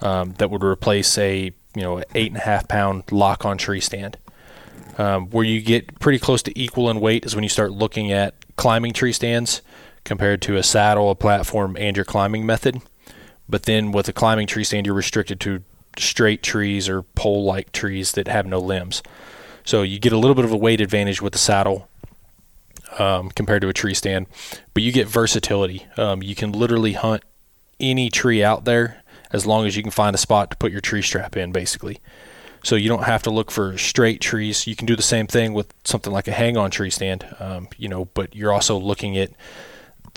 [0.00, 3.80] um, that would replace a you know eight and a half pound lock on tree
[3.80, 4.18] stand.
[4.96, 8.12] Um, where you get pretty close to equal in weight is when you start looking
[8.12, 9.60] at climbing tree stands
[10.04, 12.80] compared to a saddle, a platform, and your climbing method.
[13.48, 15.62] But then with a climbing tree stand, you're restricted to
[15.98, 19.02] straight trees or pole like trees that have no limbs.
[19.64, 21.88] So you get a little bit of a weight advantage with the saddle
[22.98, 24.26] um, compared to a tree stand,
[24.74, 25.86] but you get versatility.
[25.96, 27.22] Um, you can literally hunt
[27.80, 29.02] any tree out there
[29.32, 31.98] as long as you can find a spot to put your tree strap in, basically.
[32.64, 34.66] So you don't have to look for straight trees.
[34.66, 37.88] You can do the same thing with something like a hang-on tree stand, um, you
[37.88, 38.06] know.
[38.06, 39.30] But you're also looking at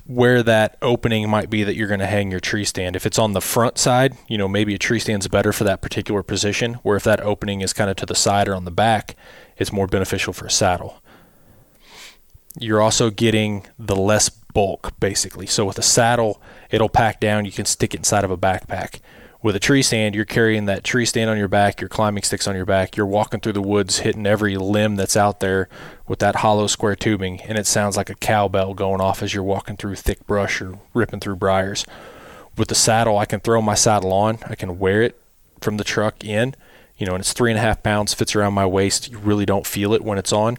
[0.06, 2.96] where that opening might be that you're going to hang your tree stand.
[2.96, 5.82] If it's on the front side, you know, maybe a tree stand's better for that
[5.82, 6.76] particular position.
[6.76, 9.18] Where if that opening is kind of to the side or on the back,
[9.58, 11.04] it's more beneficial for a saddle.
[12.58, 15.48] You're also getting the less bulk, basically.
[15.48, 17.44] So with a saddle, it'll pack down.
[17.44, 19.02] You can stick it inside of a backpack
[19.48, 22.50] with a tree stand, you're carrying that tree stand on your back, your climbing sticks
[22.50, 25.70] on your back, you're walking through the woods hitting every limb that's out there
[26.06, 29.42] with that hollow square tubing, and it sounds like a cowbell going off as you're
[29.42, 31.86] walking through thick brush or ripping through briars.
[32.58, 35.18] With the saddle, I can throw my saddle on, I can wear it
[35.62, 36.54] from the truck in,
[36.98, 39.10] you know, and it's three and a half pounds, fits around my waist.
[39.10, 40.58] You really don't feel it when it's on.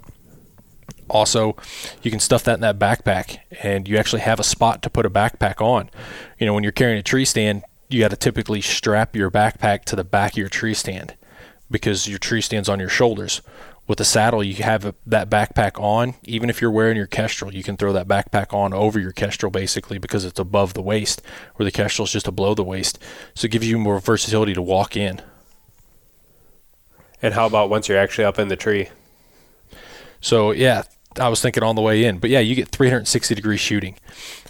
[1.11, 1.57] Also,
[2.03, 5.05] you can stuff that in that backpack, and you actually have a spot to put
[5.05, 5.91] a backpack on.
[6.39, 9.85] You know, when you're carrying a tree stand, you got to typically strap your backpack
[9.87, 11.15] to the back of your tree stand
[11.71, 13.41] because your tree stand's on your shoulders.
[13.87, 16.15] With a saddle, you have that backpack on.
[16.25, 19.51] Even if you're wearing your Kestrel, you can throw that backpack on over your Kestrel
[19.51, 21.23] basically because it's above the waist,
[21.57, 22.99] where the Kestrel is just below the waist.
[23.35, 25.23] So it gives you more versatility to walk in.
[27.23, 28.91] And how about once you're actually up in the tree?
[30.21, 30.83] So yeah,
[31.19, 33.97] I was thinking on the way in, but yeah, you get 360 degree shooting.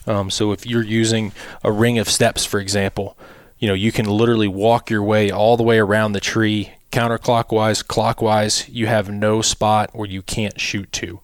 [0.08, 3.16] Um, so if you're using a ring of steps, for example,
[3.58, 7.86] you know you can literally walk your way all the way around the tree counterclockwise,
[7.86, 8.68] clockwise.
[8.68, 11.20] You have no spot where you can't shoot to.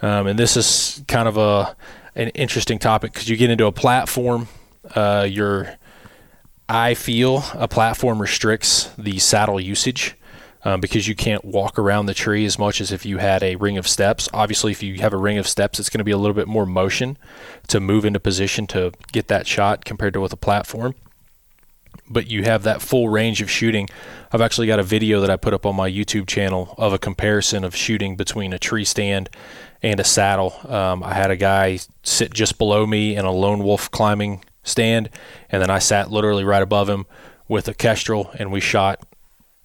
[0.00, 1.76] Um, and this is kind of a
[2.14, 4.48] an interesting topic because you get into a platform.
[4.94, 5.76] Uh, your
[6.68, 10.16] I feel a platform restricts the saddle usage
[10.64, 13.56] um, because you can't walk around the tree as much as if you had a
[13.56, 14.28] ring of steps.
[14.32, 16.48] Obviously, if you have a ring of steps, it's going to be a little bit
[16.48, 17.18] more motion
[17.68, 20.94] to move into position to get that shot compared to with a platform.
[22.08, 23.88] But you have that full range of shooting.
[24.32, 26.98] I've actually got a video that I put up on my YouTube channel of a
[26.98, 29.30] comparison of shooting between a tree stand
[29.82, 30.54] and a saddle.
[30.66, 35.10] Um, I had a guy sit just below me in a lone wolf climbing stand,
[35.50, 37.06] and then I sat literally right above him
[37.48, 39.06] with a kestrel, and we shot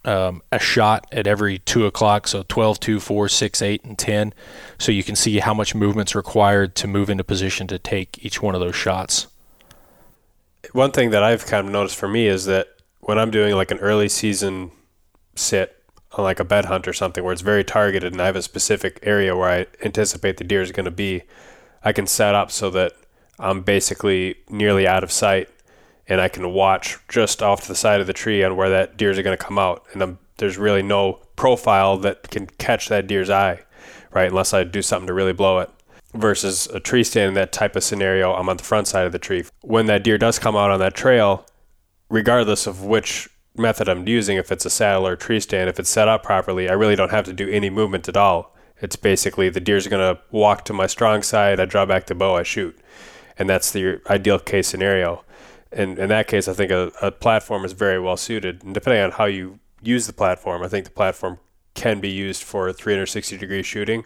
[0.04, 2.26] um, a shot at every two o'clock.
[2.26, 4.34] So 12, 2, 4, 6, 8, and 10.
[4.78, 8.42] So you can see how much movement's required to move into position to take each
[8.42, 9.26] one of those shots.
[10.72, 12.68] One thing that I've kind of noticed for me is that
[13.00, 14.70] when I'm doing like an early season
[15.34, 15.76] sit
[16.12, 18.42] on like a bed hunt or something where it's very targeted and I have a
[18.42, 21.22] specific area where I anticipate the deer is going to be,
[21.82, 22.92] I can set up so that
[23.38, 25.48] I'm basically nearly out of sight
[26.10, 28.96] and I can watch just off to the side of the tree on where that
[28.96, 29.86] deers are going to come out.
[29.92, 33.60] And I'm, there's really no profile that can catch that deer's eye,
[34.12, 34.28] right?
[34.28, 35.70] Unless I do something to really blow it.
[36.14, 39.12] versus a tree stand in that type of scenario, I'm on the front side of
[39.12, 39.44] the tree.
[39.62, 41.46] When that deer does come out on that trail,
[42.08, 45.78] regardless of which method I'm using, if it's a saddle or a tree stand, if
[45.78, 48.56] it's set up properly, I really don't have to do any movement at all.
[48.78, 52.14] It's basically the deer's going to walk to my strong side, I draw back the
[52.14, 52.78] bow, I shoot.
[53.38, 55.24] And that's the ideal case scenario.
[55.72, 58.64] And in that case, I think a, a platform is very well suited.
[58.64, 61.38] And depending on how you use the platform, I think the platform
[61.74, 64.04] can be used for 360 degree shooting,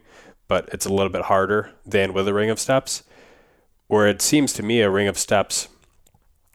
[0.49, 3.03] but it's a little bit harder than with a ring of steps.
[3.87, 5.69] Where it seems to me a ring of steps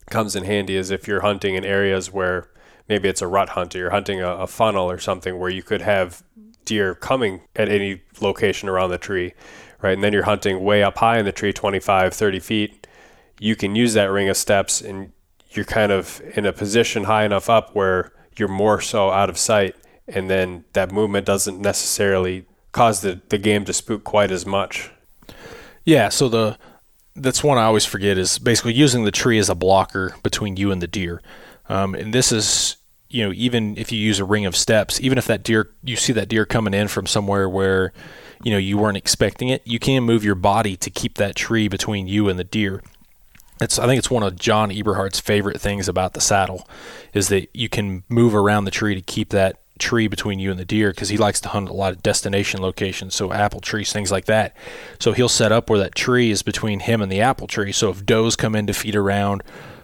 [0.10, 2.50] comes in handy is if you're hunting in areas where
[2.88, 5.62] maybe it's a rut hunt or you're hunting a, a funnel or something where you
[5.62, 6.24] could have
[6.66, 9.34] deer coming at any location around the tree,
[9.82, 9.94] right?
[9.94, 12.79] And then you're hunting way up high in the tree, 25, 30 feet.
[13.40, 15.12] You can use that ring of steps and
[15.52, 19.38] you're kind of in a position high enough up where you're more so out of
[19.38, 19.76] sight.
[20.08, 24.92] And then that movement doesn't necessarily cause the, the game to spook quite as much.
[25.86, 26.10] Yeah.
[26.10, 26.58] So the,
[27.16, 30.72] that's one I always forget is basically using the tree as a blocker between you
[30.72, 31.22] and the deer.
[31.68, 32.78] Um, and this is,
[33.10, 35.96] you know, even if you use a ring of steps, even if that deer, you
[35.96, 37.92] see that deer coming in from somewhere where,
[38.44, 41.68] you know, you weren't expecting it, you can move your body to keep that tree
[41.68, 42.82] between you and the deer.
[43.62, 46.68] It's, I think it's one of John Eberhart's favorite things about the saddle
[47.14, 50.60] is that you can move around the tree to keep that tree between you and
[50.60, 53.92] the deer because he likes to hunt a lot of destination locations, so apple trees,
[53.92, 54.56] things like that.
[55.00, 57.72] So he'll set up where that tree is between him and the apple tree.
[57.72, 59.44] So if does come in to feed around,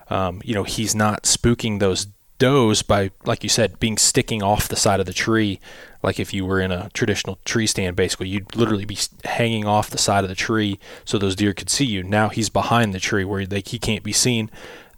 [0.09, 2.07] um, you know, he's not spooking those
[2.37, 5.59] does by, like you said, being sticking off the side of the tree.
[6.03, 9.89] Like if you were in a traditional tree stand, basically, you'd literally be hanging off
[9.89, 12.03] the side of the tree so those deer could see you.
[12.03, 14.51] Now he's behind the tree where they, he can't be seen.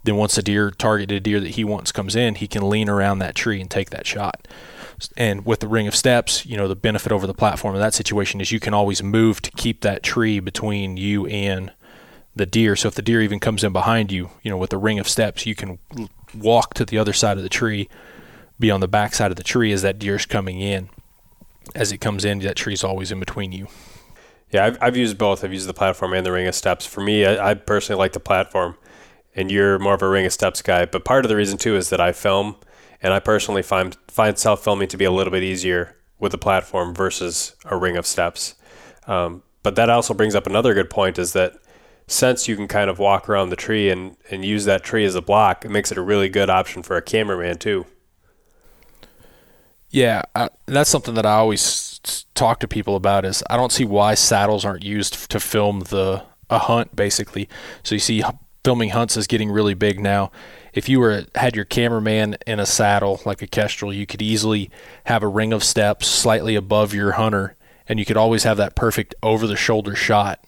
[0.04, 3.18] Then once a deer targeted deer that he wants comes in, he can lean around
[3.18, 4.46] that tree and take that shot.
[5.16, 7.94] And with the ring of steps, you know, the benefit over the platform in that
[7.94, 11.72] situation is you can always move to keep that tree between you and
[12.34, 12.74] the deer.
[12.76, 15.08] So if the deer even comes in behind you, you know, with the ring of
[15.08, 15.78] steps, you can
[16.34, 17.88] walk to the other side of the tree,
[18.58, 20.88] be on the back side of the tree as that deer's coming in.
[21.74, 23.68] As it comes in, that tree's always in between you.
[24.50, 25.44] Yeah, I've, I've used both.
[25.44, 26.86] I've used the platform and the ring of steps.
[26.86, 28.76] For me, I, I personally like the platform,
[29.36, 30.86] and you're more of a ring of steps guy.
[30.86, 32.56] But part of the reason too is that I film
[33.02, 36.38] and I personally find find self filming to be a little bit easier with a
[36.38, 38.54] platform versus a ring of steps.
[39.06, 41.54] Um, but that also brings up another good point: is that
[42.08, 45.14] since you can kind of walk around the tree and, and use that tree as
[45.14, 47.86] a block, it makes it a really good option for a cameraman too.
[49.90, 53.24] Yeah, I, that's something that I always talk to people about.
[53.24, 57.48] Is I don't see why saddles aren't used to film the a hunt basically.
[57.82, 58.22] So you see,
[58.64, 60.30] filming hunts is getting really big now
[60.78, 64.70] if you were had your cameraman in a saddle like a kestrel, you could easily
[65.04, 67.56] have a ring of steps slightly above your hunter,
[67.88, 70.44] and you could always have that perfect over the shoulder shot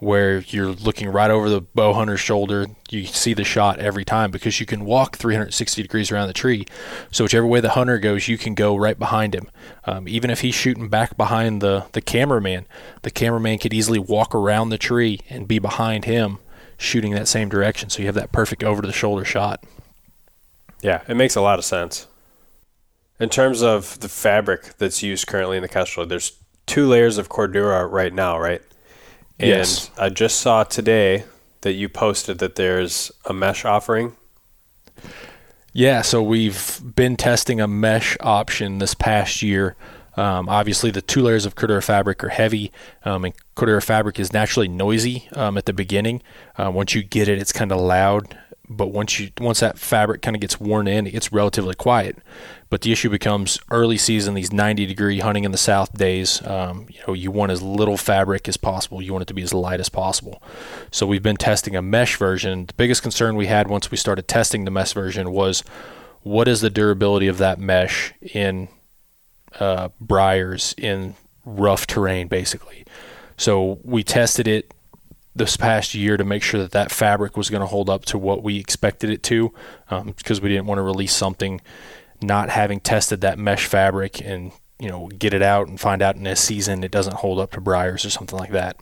[0.00, 2.66] where you're looking right over the bow hunter's shoulder.
[2.88, 6.66] You see the shot every time because you can walk 360 degrees around the tree.
[7.10, 9.50] So whichever way the hunter goes, you can go right behind him.
[9.84, 12.66] Um, even if he's shooting back behind the the cameraman,
[13.02, 16.38] the cameraman could easily walk around the tree and be behind him
[16.76, 17.90] shooting that same direction.
[17.90, 19.64] So you have that perfect over the shoulder shot.
[20.80, 22.06] Yeah, it makes a lot of sense.
[23.18, 27.28] In terms of the fabric that's used currently in the Kestrel, there's two layers of
[27.28, 28.62] Cordura right now, right?
[29.38, 29.90] And yes.
[29.96, 31.24] I just saw today
[31.60, 34.16] that you posted that there's a mesh offering.
[35.72, 39.76] Yeah, so we've been testing a mesh option this past year
[40.18, 42.72] um, obviously, the two layers of Cordura fabric are heavy,
[43.04, 46.22] um, and Cordura fabric is naturally noisy um, at the beginning.
[46.56, 48.36] Uh, once you get it, it's kind of loud,
[48.68, 52.18] but once you once that fabric kind of gets worn in, it gets relatively quiet.
[52.68, 56.44] But the issue becomes early season, these 90 degree hunting in the south days.
[56.44, 59.00] Um, you know, you want as little fabric as possible.
[59.00, 60.42] You want it to be as light as possible.
[60.90, 62.66] So we've been testing a mesh version.
[62.66, 65.62] The biggest concern we had once we started testing the mesh version was
[66.22, 68.68] what is the durability of that mesh in
[69.58, 72.84] uh, briars in rough terrain, basically.
[73.36, 74.74] So we tested it
[75.34, 78.18] this past year to make sure that that fabric was going to hold up to
[78.18, 79.52] what we expected it to,
[79.90, 81.60] um, because we didn't want to release something
[82.20, 86.16] not having tested that mesh fabric and you know get it out and find out
[86.16, 88.76] in a season it doesn't hold up to briars or something like that.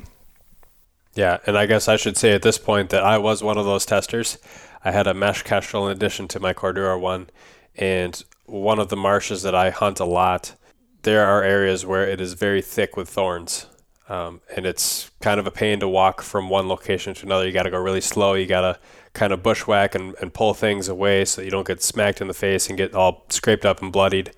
[1.14, 3.64] Yeah, and I guess I should say at this point that I was one of
[3.64, 4.38] those testers.
[4.84, 7.30] I had a mesh kestrel in addition to my Cordura one,
[7.76, 10.54] and one of the marshes that I hunt a lot,
[11.02, 13.66] there are areas where it is very thick with thorns.
[14.08, 17.46] Um, and it's kind of a pain to walk from one location to another.
[17.46, 18.34] You got to go really slow.
[18.34, 18.78] You got to
[19.14, 22.34] kind of bushwhack and, and pull things away so you don't get smacked in the
[22.34, 24.30] face and get all scraped up and bloodied.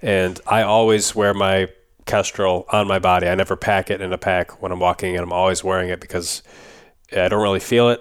[0.00, 1.68] And I always wear my
[2.08, 3.28] Kestrel on my body.
[3.28, 6.00] I never pack it in a pack when I'm walking, and I'm always wearing it
[6.00, 6.42] because
[7.12, 8.00] I don't really feel it.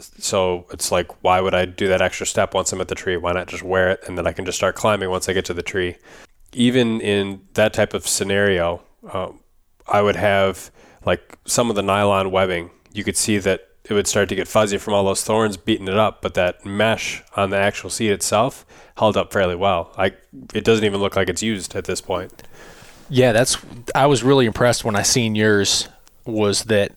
[0.00, 3.16] So it's like, why would I do that extra step once I'm at the tree?
[3.16, 5.44] Why not just wear it and then I can just start climbing once I get
[5.46, 5.96] to the tree?
[6.52, 8.82] Even in that type of scenario,
[9.12, 9.40] um,
[9.86, 10.70] I would have
[11.04, 12.70] like some of the nylon webbing.
[12.92, 15.88] You could see that it would start to get fuzzy from all those thorns beating
[15.88, 18.64] it up, but that mesh on the actual seat itself
[18.96, 19.92] held up fairly well.
[19.96, 20.12] I
[20.54, 22.42] it doesn't even look like it's used at this point.
[23.10, 23.58] Yeah, that's
[23.94, 25.88] I was really impressed when I seen yours
[26.24, 26.92] was that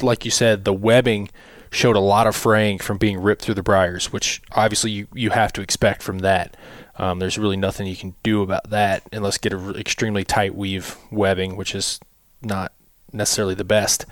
[0.00, 1.30] like you said, the webbing
[1.72, 5.30] showed a lot of fraying from being ripped through the briars, which obviously you, you
[5.30, 6.56] have to expect from that.
[6.96, 10.96] Um, there's really nothing you can do about that unless get an extremely tight weave
[11.10, 11.98] webbing, which is
[12.42, 12.72] not
[13.10, 14.04] necessarily the best.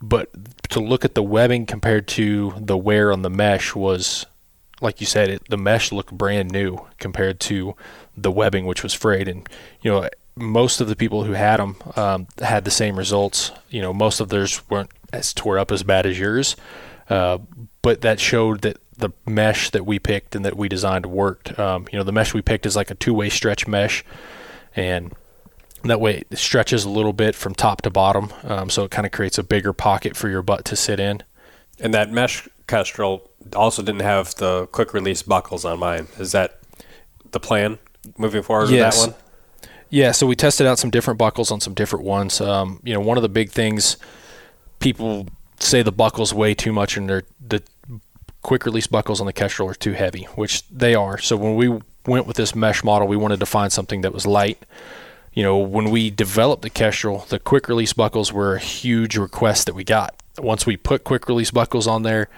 [0.00, 0.30] But
[0.70, 4.24] to look at the webbing compared to the wear on the mesh was,
[4.80, 7.74] like you said, it, the mesh looked brand new compared to
[8.16, 9.26] the webbing, which was frayed.
[9.26, 9.48] And
[9.82, 13.50] you know, most of the people who had them um, had the same results.
[13.70, 16.56] You know, most of theirs weren't as tore up as bad as yours,
[17.08, 17.38] uh,
[17.82, 21.58] but that showed that the mesh that we picked and that we designed worked.
[21.58, 24.04] Um, you know, the mesh we picked is like a two-way stretch mesh,
[24.74, 25.12] and
[25.84, 29.06] that way it stretches a little bit from top to bottom, um, so it kind
[29.06, 31.22] of creates a bigger pocket for your butt to sit in.
[31.78, 36.08] And that mesh kestrel also didn't have the quick release buckles on mine.
[36.18, 36.58] Is that
[37.30, 37.78] the plan
[38.16, 38.96] moving forward yes.
[38.96, 39.70] with that one?
[39.90, 42.40] Yeah, so we tested out some different buckles on some different ones.
[42.40, 43.98] Um, you know, one of the big things
[44.78, 47.62] people say the buckles weigh too much and they're the
[48.42, 51.18] quick release buckles on the Kestrel are too heavy, which they are.
[51.18, 54.26] So when we went with this mesh model, we wanted to find something that was
[54.26, 54.64] light.
[55.32, 59.66] You know, when we developed the Kestrel, the quick release buckles were a huge request
[59.66, 60.14] that we got.
[60.38, 62.28] Once we put quick release buckles on there,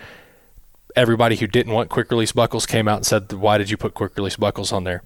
[0.96, 3.94] everybody who didn't want quick release buckles came out and said, "Why did you put
[3.94, 5.02] quick release buckles on there?"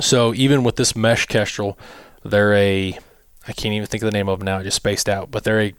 [0.00, 1.78] So even with this mesh kestrel,
[2.24, 2.98] they're a
[3.48, 4.58] I can't even think of the name of them now.
[4.58, 5.74] I just spaced out, but they're a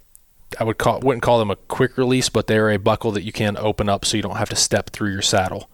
[0.60, 3.32] I would call wouldn't call them a quick release, but they're a buckle that you
[3.32, 5.70] can open up so you don't have to step through your saddle.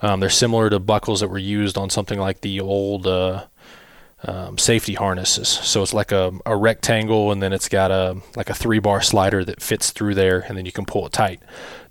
[0.00, 3.46] Um, they're similar to buckles that were used on something like the old uh,
[4.26, 5.48] um, safety harnesses.
[5.48, 9.02] So it's like a, a rectangle, and then it's got a like a three bar
[9.02, 11.40] slider that fits through there, and then you can pull it tight.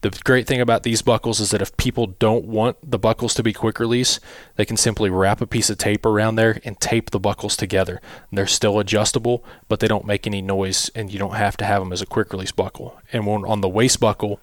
[0.01, 3.43] The great thing about these buckles is that if people don't want the buckles to
[3.43, 4.19] be quick release,
[4.57, 8.01] they can simply wrap a piece of tape around there and tape the buckles together.
[8.29, 11.65] And they're still adjustable, but they don't make any noise, and you don't have to
[11.65, 12.99] have them as a quick release buckle.
[13.13, 14.41] And on the waist buckle,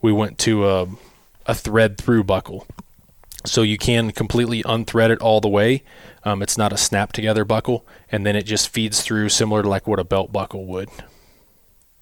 [0.00, 0.86] we went to a,
[1.46, 2.66] a thread through buckle.
[3.44, 5.84] So you can completely unthread it all the way.
[6.24, 9.68] Um, it's not a snap together buckle, and then it just feeds through similar to
[9.68, 10.88] like what a belt buckle would.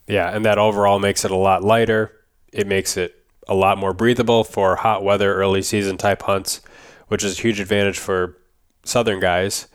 [0.07, 2.13] Yeah, and that overall makes it a lot lighter.
[2.53, 3.15] It makes it
[3.49, 6.61] a lot more breathable for hot weather, early season type hunts,
[7.09, 8.37] which is a huge advantage for
[8.85, 9.69] southern guys.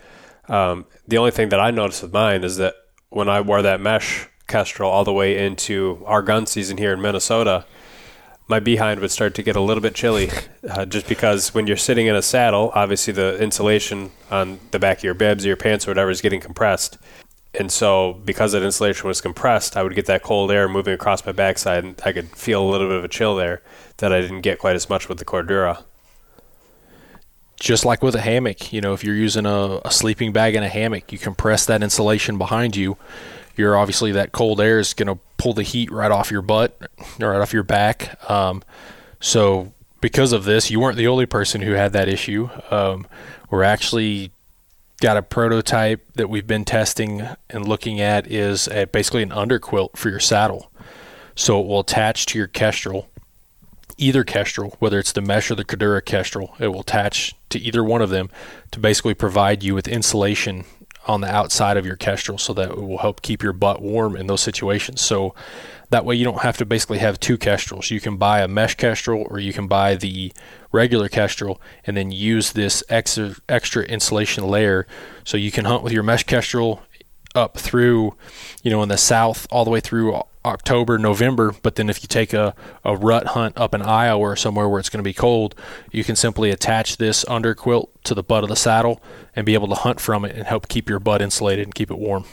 [0.48, 2.76] Um, the only thing that I noticed with mine is that
[3.10, 7.02] when I wore that mesh kestrel all the way into our gun season here in
[7.02, 7.66] Minnesota,
[8.52, 10.30] my behind would start to get a little bit chilly
[10.70, 14.98] uh, just because when you're sitting in a saddle, obviously the insulation on the back
[14.98, 16.98] of your bibs or your pants or whatever is getting compressed.
[17.54, 21.26] And so, because that insulation was compressed, I would get that cold air moving across
[21.26, 23.62] my backside, and I could feel a little bit of a chill there
[23.98, 25.84] that I didn't get quite as much with the Cordura.
[27.60, 30.64] Just like with a hammock, you know, if you're using a, a sleeping bag in
[30.64, 32.98] a hammock, you compress that insulation behind you.
[33.56, 36.80] You're obviously that cold air is going to pull the heat right off your butt,
[37.20, 38.18] right off your back.
[38.30, 38.64] Um,
[39.20, 42.50] so, because of this, you weren't the only person who had that issue.
[42.72, 43.06] Um,
[43.50, 44.32] we're actually
[45.02, 49.98] got a prototype that we've been testing and looking at is a, basically an underquilt
[49.98, 50.72] for your saddle.
[51.36, 53.10] So it will attach to your kestrel,
[53.98, 56.56] either kestrel, whether it's the mesh or the Cordura kestrel.
[56.60, 58.30] It will attach to either one of them
[58.72, 60.66] to basically provide you with insulation
[61.08, 64.16] on the outside of your kestrel so that it will help keep your butt warm
[64.16, 65.02] in those situations.
[65.02, 65.34] So
[65.90, 67.92] that way you don't have to basically have two kestrels.
[67.92, 70.32] You can buy a mesh kestrel or you can buy the
[70.72, 74.88] regular kestrel and then use this extra extra insulation layer
[75.24, 76.82] so you can hunt with your mesh kestrel
[77.36, 78.16] up through,
[78.64, 81.54] you know, in the south all the way through October, November.
[81.62, 84.80] But then if you take a, a rut hunt up in Iowa or somewhere where
[84.80, 85.56] it's going to be cold,
[85.92, 89.02] you can simply attach this under quilt to the butt of the saddle
[89.36, 91.92] and be able to hunt from it and help keep your butt insulated and keep
[91.92, 92.26] it warm.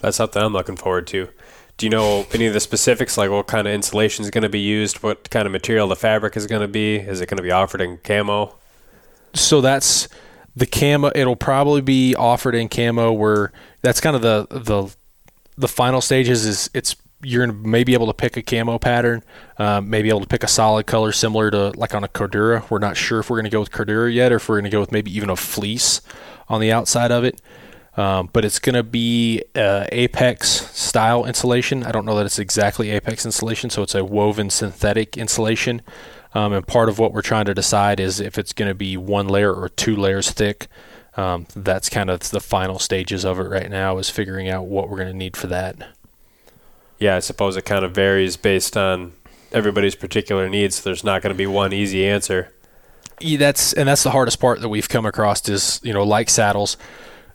[0.00, 1.28] That's something I'm looking forward to.
[1.76, 4.48] Do you know any of the specifics, like what kind of insulation is going to
[4.48, 6.96] be used, what kind of material the fabric is going to be?
[6.96, 8.54] Is it going to be offered in camo?
[9.34, 10.08] So that's
[10.58, 11.10] the camo.
[11.14, 13.12] It'll probably be offered in camo.
[13.12, 13.52] Where
[13.82, 14.94] that's kind of the the
[15.56, 19.24] the final stages is it's you're maybe able to pick a camo pattern,
[19.58, 22.68] um, maybe able to pick a solid color similar to like on a Cordura.
[22.70, 24.70] We're not sure if we're going to go with Cordura yet or if we're going
[24.70, 26.00] to go with maybe even a fleece
[26.48, 27.40] on the outside of it.
[27.96, 31.82] Um, but it's going to be uh, Apex style insulation.
[31.82, 35.82] I don't know that it's exactly Apex insulation, so it's a woven synthetic insulation.
[36.34, 38.96] Um, and part of what we're trying to decide is if it's going to be
[38.96, 40.68] one layer or two layers thick.
[41.16, 44.88] Um, that's kind of the final stages of it right now is figuring out what
[44.88, 45.76] we're going to need for that.
[47.00, 49.14] Yeah, I suppose it kind of varies based on
[49.52, 50.82] everybody's particular needs.
[50.82, 52.52] There's not going to be one easy answer.
[53.20, 56.30] Yeah, that's and that's the hardest part that we've come across is you know like
[56.30, 56.76] saddles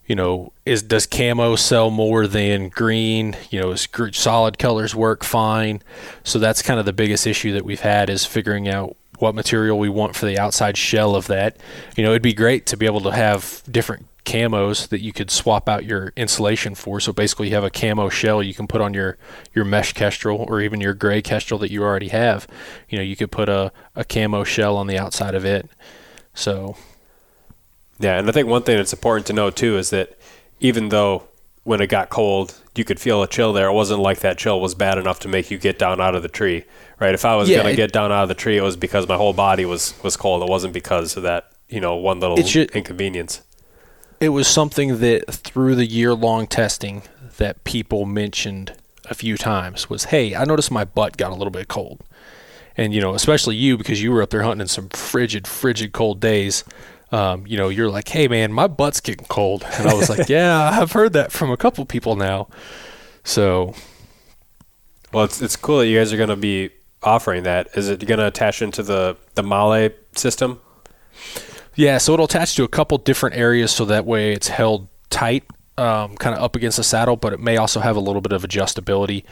[0.06, 3.36] you know, is does camo sell more than green?
[3.50, 5.82] You know, is solid colors work fine?
[6.24, 9.80] So that's kind of the biggest issue that we've had is figuring out what material
[9.80, 11.58] we want for the outside shell of that.
[11.96, 15.30] You know, it'd be great to be able to have different camos that you could
[15.30, 17.00] swap out your insulation for.
[17.00, 19.18] So basically, you have a camo shell you can put on your
[19.54, 22.48] your mesh kestrel or even your gray kestrel that you already have.
[22.90, 25.70] You know, you could put a a camo shell on the outside of it.
[26.34, 26.76] So
[28.00, 30.18] yeah, and I think one thing that's important to know too is that
[30.60, 31.24] even though
[31.64, 33.70] when it got cold, you could feel a chill there.
[33.70, 36.22] It wasn't like that chill was bad enough to make you get down out of
[36.22, 36.66] the tree,
[37.00, 37.14] right?
[37.14, 39.16] If I was yeah, gonna get down out of the tree, it was because my
[39.16, 40.44] whole body was was cold.
[40.44, 43.42] It wasn't because of that, you know, one little should, inconvenience.
[44.20, 47.04] It was something that through the year long testing
[47.38, 48.74] that people mentioned
[49.10, 52.04] a few times was, "Hey, I noticed my butt got a little bit cold."
[52.76, 55.94] And you know, especially you because you were up there hunting in some frigid, frigid
[55.94, 56.64] cold days
[57.14, 60.28] um, you know, you're like, hey man, my butt's getting cold, and I was like,
[60.28, 62.48] yeah, I've heard that from a couple people now.
[63.24, 63.76] So,
[65.14, 66.72] well, it's it's cool that you guys are going to be
[67.04, 67.68] offering that.
[67.76, 70.60] Is it going to attach into the the MOLLE system?
[71.76, 75.44] Yeah, so it'll attach to a couple different areas, so that way it's held tight,
[75.78, 78.32] um, kind of up against the saddle, but it may also have a little bit
[78.32, 79.24] of adjustability,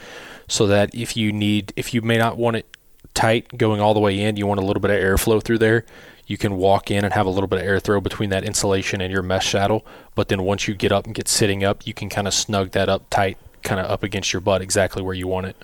[0.47, 2.77] so that if you need, if you may not want it
[3.13, 5.85] tight going all the way in, you want a little bit of airflow through there
[6.31, 9.01] you can walk in and have a little bit of air throw between that insulation
[9.01, 9.85] and your mesh saddle.
[10.15, 12.71] But then once you get up and get sitting up, you can kind of snug
[12.71, 15.57] that up tight, kind of up against your butt exactly where you want it.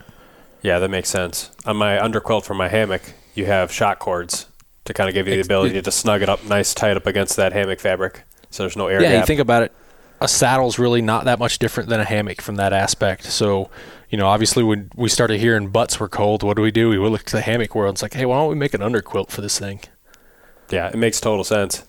[0.62, 1.52] Yeah, that makes sense.
[1.66, 4.48] On my underquilt for my hammock, you have shock cords
[4.84, 7.38] to kind of give you the ability to snug it up nice tight up against
[7.38, 9.02] that hammock fabric, so there's no air.
[9.02, 9.22] Yeah, gap.
[9.22, 9.72] you think about it.
[10.20, 13.24] A saddle's really not that much different than a hammock from that aspect.
[13.26, 13.70] So,
[14.10, 16.90] you know, obviously when we started hearing butts were cold, what do we do?
[16.90, 17.96] We look to the hammock world.
[17.96, 19.82] It's like, hey, why don't we make an underquilt for this thing?
[20.70, 21.86] Yeah, it makes total sense.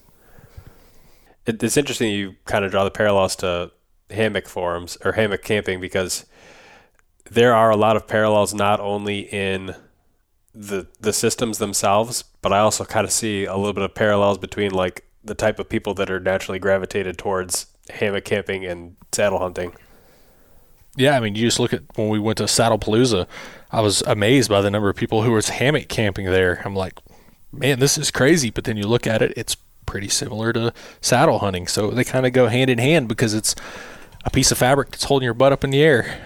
[1.47, 3.72] It, it's interesting you kind of draw the parallels to
[4.11, 6.26] hammock forums or hammock camping because
[7.31, 9.74] there are a lot of parallels not only in
[10.55, 14.39] the the systems themselves, but I also kind of see a little bit of parallels
[14.39, 19.39] between like the type of people that are naturally gravitated towards hammock camping and saddle
[19.39, 19.72] hunting.
[20.97, 23.29] Yeah, I mean, you just look at when we went to Saddle Palooza,
[23.70, 26.61] I was amazed by the number of people who were hammock camping there.
[26.64, 26.95] I'm like,
[27.53, 28.51] man, this is crazy.
[28.51, 31.66] But then you look at it, it's pretty similar to saddle hunting.
[31.66, 33.55] So they kind of go hand in hand because it's
[34.24, 36.20] a piece of fabric that's holding your butt up in the air.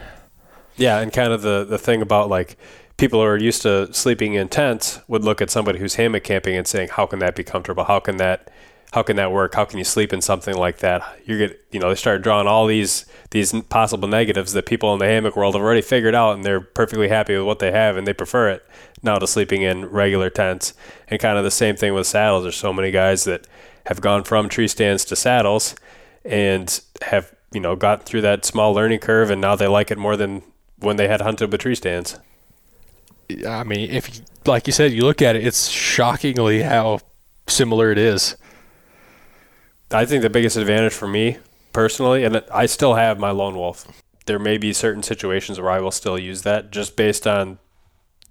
[0.77, 2.57] Yeah, and kind of the, the thing about like
[2.97, 6.57] people who are used to sleeping in tents would look at somebody who's hammock camping
[6.57, 7.85] and saying, How can that be comfortable?
[7.85, 8.51] How can that
[8.93, 9.55] how can that work?
[9.55, 11.03] How can you sleep in something like that?
[11.25, 14.99] You get, you know, they start drawing all these these possible negatives that people in
[14.99, 17.97] the hammock world have already figured out, and they're perfectly happy with what they have,
[17.97, 18.67] and they prefer it
[19.03, 20.75] now to sleeping in regular tents.
[21.09, 22.45] And kind of the same thing with saddles.
[22.45, 23.47] There's so many guys that
[23.87, 25.75] have gone from tree stands to saddles,
[26.23, 29.97] and have you know got through that small learning curve, and now they like it
[29.97, 30.43] more than
[30.81, 32.19] when they had hunted with tree stands.
[33.49, 37.01] I mean, if like you said, you look at it, it's shockingly how
[37.47, 38.37] similar it is.
[39.93, 41.39] I think the biggest advantage for me
[41.73, 43.87] personally, and I still have my lone wolf.
[44.27, 47.59] There may be certain situations where I will still use that just based on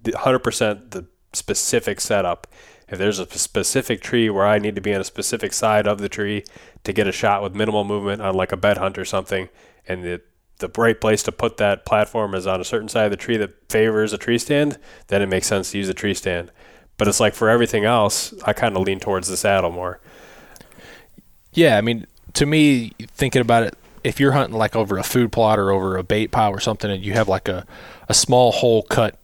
[0.02, 2.46] the 100% the specific setup.
[2.88, 5.98] If there's a specific tree where I need to be on a specific side of
[5.98, 6.44] the tree
[6.84, 9.48] to get a shot with minimal movement on like a bed hunt or something,
[9.86, 10.20] and the
[10.58, 13.36] the right place to put that platform is on a certain side of the tree
[13.36, 16.52] that favors a tree stand, then it makes sense to use a tree stand.
[16.96, 20.00] But it's like for everything else, I kind of lean towards the saddle more.
[21.52, 23.74] Yeah, I mean, to me, thinking about it,
[24.04, 26.90] if you're hunting like over a food plot or over a bait pile or something,
[26.90, 27.66] and you have like a,
[28.08, 29.18] a small hole cut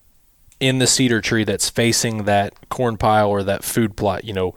[0.61, 4.55] in the cedar tree that's facing that corn pile or that food plot, you know,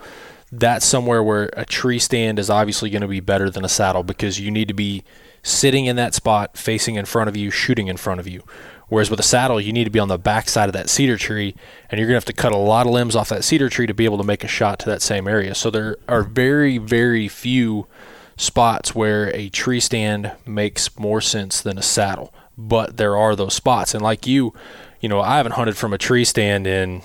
[0.51, 4.03] that's somewhere where a tree stand is obviously going to be better than a saddle
[4.03, 5.03] because you need to be
[5.43, 8.43] sitting in that spot, facing in front of you, shooting in front of you.
[8.91, 11.17] Whereas with a saddle, you need to be on the back side of that cedar
[11.17, 11.55] tree,
[11.89, 13.93] and you're to have to cut a lot of limbs off that cedar tree to
[13.93, 15.55] be able to make a shot to that same area.
[15.55, 17.87] So there are very, very few
[18.35, 22.33] spots where a tree stand makes more sense than a saddle.
[22.57, 23.93] But there are those spots.
[23.93, 24.53] And like you,
[24.99, 27.01] you know, I haven't hunted from a tree stand in,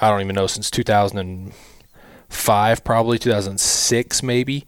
[0.00, 4.66] I don't even know, since 2005, probably 2006, maybe.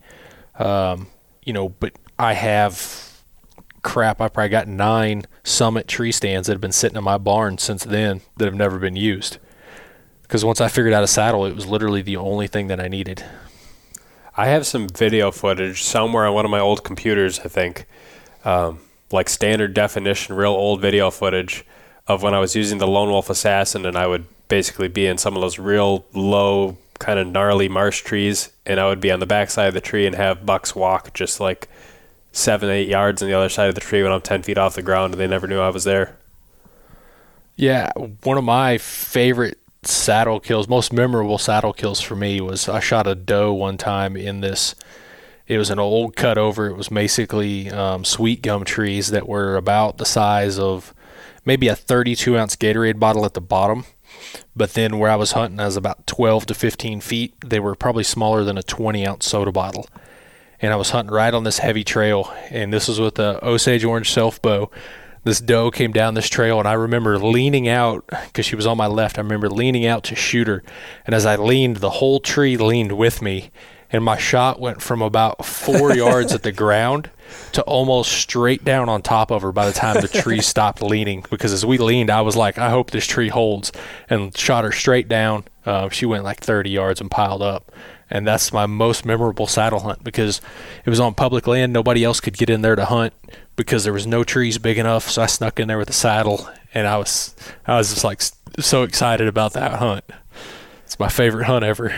[0.57, 1.07] Um,
[1.43, 3.06] you know, but I have
[3.87, 4.19] crap.
[4.19, 7.85] I probably got nine summit tree stands that have been sitting in my barn since
[7.85, 9.37] then that have never been used.
[10.23, 12.89] Because once I figured out a saddle, it was literally the only thing that I
[12.89, 13.23] needed.
[14.35, 17.85] I have some video footage somewhere on one of my old computers, I think,
[18.43, 18.79] um,
[19.09, 21.65] like standard definition, real old video footage
[22.07, 25.17] of when I was using the Lone Wolf Assassin, and I would basically be in
[25.17, 29.21] some of those real low, kind of gnarly marsh trees, and I would be on
[29.21, 31.69] the backside of the tree and have bucks walk just like
[32.37, 34.75] seven, eight yards on the other side of the tree when I'm 10 feet off
[34.75, 36.15] the ground, and they never knew I was there.
[37.55, 37.91] Yeah,
[38.23, 43.07] one of my favorite saddle kills, most memorable saddle kills for me was I shot
[43.07, 44.75] a doe one time in this.
[45.47, 46.69] It was an old cutover.
[46.69, 50.93] It was basically um, sweet gum trees that were about the size of
[51.45, 53.85] maybe a 32 ounce Gatorade bottle at the bottom.
[54.55, 57.33] But then where I was hunting, I was about 12 to 15 feet.
[57.45, 59.87] They were probably smaller than a 20 ounce soda bottle.
[60.61, 62.33] And I was hunting right on this heavy trail.
[62.49, 64.71] And this was with a Osage Orange self bow
[65.27, 68.77] this doe came down this trail and I remember leaning out because she was on
[68.77, 69.17] my left.
[69.17, 70.63] I remember leaning out to shoot her.
[71.05, 73.51] And as I leaned, the whole tree leaned with me.
[73.91, 77.09] And my shot went from about four yards at the ground
[77.51, 81.25] to almost straight down on top of her by the time the tree stopped leaning.
[81.29, 83.73] Because as we leaned, I was like, I hope this tree holds.
[84.09, 85.43] And shot her straight down.
[85.65, 87.69] Uh, she went like 30 yards and piled up
[88.09, 90.41] and that's my most memorable saddle hunt because
[90.85, 91.73] it was on public land.
[91.73, 93.13] Nobody else could get in there to hunt
[93.55, 95.09] because there was no trees big enough.
[95.09, 97.35] So I snuck in there with a saddle, and I was
[97.65, 98.21] I was just like
[98.59, 100.05] so excited about that hunt.
[100.85, 101.93] It's my favorite hunt ever.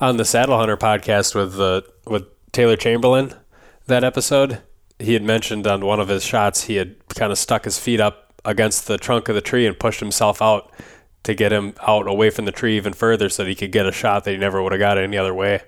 [0.00, 3.34] On the Saddle Hunter podcast with uh, with Taylor Chamberlain,
[3.86, 4.60] that episode,
[4.98, 8.00] he had mentioned on one of his shots he had kind of stuck his feet
[8.00, 10.70] up against the trunk of the tree and pushed himself out
[11.24, 13.86] to get him out away from the tree even further so that he could get
[13.86, 15.62] a shot that he never would have got any other way.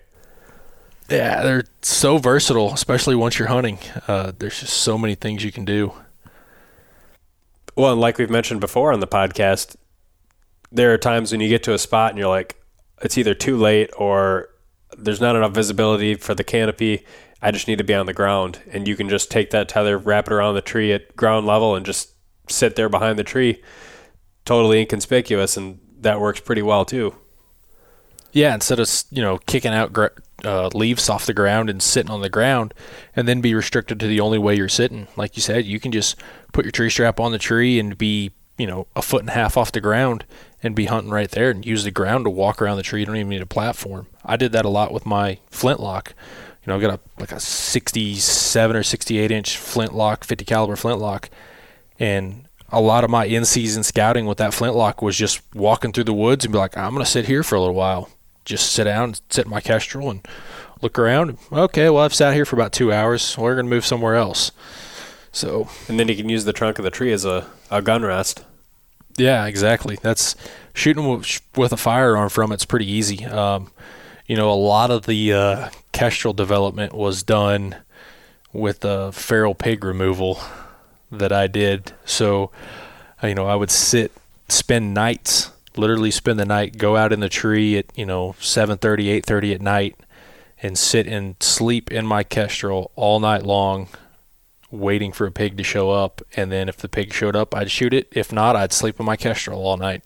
[1.08, 3.78] Yeah, they're so versatile, especially once you're hunting.
[4.08, 5.92] Uh, there's just so many things you can do.
[7.76, 9.76] Well, and like we've mentioned before on the podcast,
[10.72, 12.56] there are times when you get to a spot and you're like,
[13.02, 14.48] it's either too late or
[14.96, 17.04] there's not enough visibility for the canopy.
[17.42, 18.60] I just need to be on the ground.
[18.72, 21.76] And you can just take that tether, wrap it around the tree at ground level,
[21.76, 22.10] and just
[22.48, 23.62] sit there behind the tree,
[24.46, 25.58] totally inconspicuous.
[25.58, 27.14] And that works pretty well too.
[28.32, 29.96] Yeah, instead of you know kicking out
[30.44, 32.74] uh, leaves off the ground and sitting on the ground,
[33.14, 35.08] and then be restricted to the only way you're sitting.
[35.16, 36.16] Like you said, you can just
[36.52, 39.34] put your tree strap on the tree and be you know a foot and a
[39.34, 40.24] half off the ground
[40.62, 43.00] and be hunting right there and use the ground to walk around the tree.
[43.00, 44.06] You don't even need a platform.
[44.24, 46.14] I did that a lot with my flintlock.
[46.64, 51.30] You know, I got a like a 67 or 68 inch flintlock, 50 caliber flintlock,
[51.98, 56.04] and a lot of my in season scouting with that flintlock was just walking through
[56.04, 58.10] the woods and be like, I'm gonna sit here for a little while,
[58.44, 60.26] just sit down, sit in my kestrel, and
[60.82, 61.38] look around.
[61.52, 63.36] Okay, well I've sat here for about two hours.
[63.38, 64.50] We're gonna move somewhere else.
[65.32, 68.02] So and then you can use the trunk of the tree as a, a gun
[68.02, 68.44] rest.
[69.16, 69.98] Yeah, exactly.
[70.02, 70.36] That's
[70.74, 71.22] shooting
[71.56, 73.24] with a firearm from it's pretty easy.
[73.24, 73.72] Um,
[74.26, 77.76] you know, a lot of the uh, kestrel development was done
[78.52, 80.40] with the feral pig removal
[81.10, 81.92] that I did.
[82.04, 82.50] So,
[83.22, 84.12] uh, you know, I would sit,
[84.48, 89.10] spend nights literally spend the night, go out in the tree at, you know, 7:30,
[89.10, 89.96] 8:30 at night
[90.62, 93.88] and sit and sleep in my kestrel all night long
[94.70, 97.70] waiting for a pig to show up and then if the pig showed up, I'd
[97.70, 98.08] shoot it.
[98.12, 100.02] If not, I'd sleep in my kestrel all night.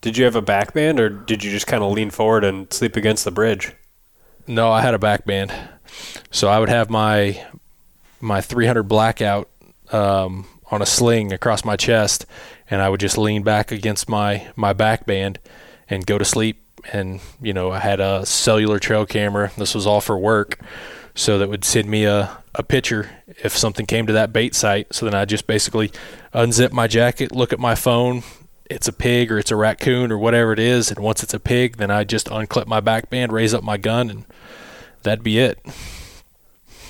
[0.00, 2.96] Did you have a backband or did you just kind of lean forward and sleep
[2.96, 3.72] against the bridge?
[4.46, 5.52] No, I had a backband.
[6.30, 7.44] So I would have my
[8.20, 9.48] my 300 blackout
[9.92, 12.26] um, on a sling across my chest,
[12.70, 15.38] and I would just lean back against my my back band
[15.88, 16.62] and go to sleep.
[16.92, 19.50] And you know, I had a cellular trail camera.
[19.56, 20.58] This was all for work,
[21.14, 23.10] so that would send me a a picture
[23.42, 24.94] if something came to that bait site.
[24.94, 25.92] So then I just basically
[26.32, 28.22] unzip my jacket, look at my phone.
[28.68, 31.38] It's a pig or it's a raccoon or whatever it is, and once it's a
[31.38, 34.24] pig, then I just unclip my back band, raise up my gun, and
[35.02, 35.60] that'd be it.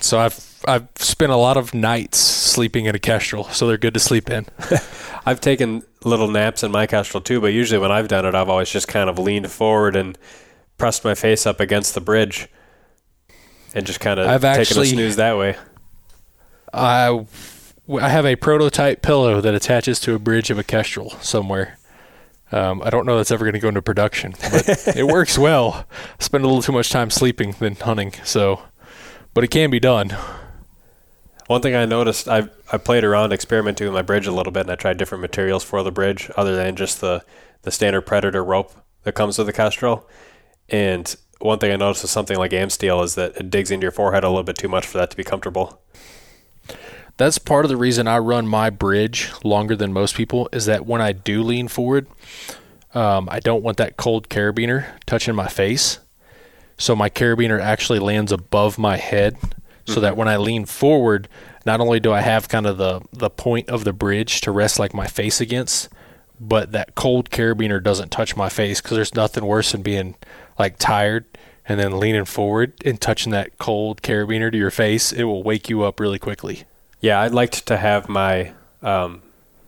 [0.01, 3.95] So I've I've spent a lot of nights sleeping in a kestrel, so they're good
[3.95, 4.47] to sleep in.
[5.27, 8.49] I've taken little naps in my kestrel too, but usually when I've done it, I've
[8.49, 10.17] always just kind of leaned forward and
[10.79, 12.49] pressed my face up against the bridge,
[13.75, 15.57] and just kind of I've taken actually, a snooze that way.
[16.73, 17.27] I
[18.01, 21.79] I have a prototype pillow that attaches to a bridge of a kestrel somewhere.
[22.53, 25.87] Um, I don't know that's ever going to go into production, but it works well.
[26.19, 28.63] I spend a little too much time sleeping than hunting, so
[29.35, 30.17] but it can be done.
[31.47, 34.63] One thing I noticed, I I played around experimenting with my bridge a little bit,
[34.63, 37.25] and I tried different materials for the bridge other than just the
[37.63, 38.73] the standard predator rope
[39.05, 40.09] that comes with the Kestrel.
[40.69, 43.93] And one thing I noticed with something like Amsteel is that it digs into your
[43.93, 45.81] forehead a little bit too much for that to be comfortable.
[47.17, 50.87] That's part of the reason I run my bridge longer than most people is that
[50.87, 52.07] when I do lean forward,
[52.95, 55.99] um, I don't want that cold carabiner touching my face.
[56.79, 59.37] So my carabiner actually lands above my head
[59.87, 61.29] so that when I lean forward,
[61.65, 64.79] not only do I have kind of the, the point of the bridge to rest
[64.79, 65.89] like my face against,
[66.39, 70.17] but that cold carabiner doesn't touch my face because there's nothing worse than being
[70.59, 71.25] like tired
[71.69, 75.13] and then leaning forward and touching that cold carabiner to your face.
[75.13, 76.65] It will wake you up really quickly.
[77.01, 79.23] Yeah, I'd like to have my um,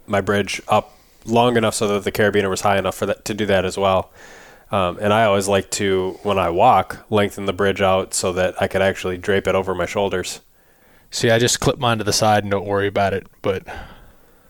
[0.07, 3.35] my bridge up long enough so that the carabiner was high enough for that to
[3.35, 4.11] do that as well.
[4.71, 8.61] Um, and I always like to, when I walk, lengthen the bridge out so that
[8.61, 10.41] I could actually drape it over my shoulders.
[11.11, 13.27] See, I just clip mine to the side and don't worry about it.
[13.41, 13.67] But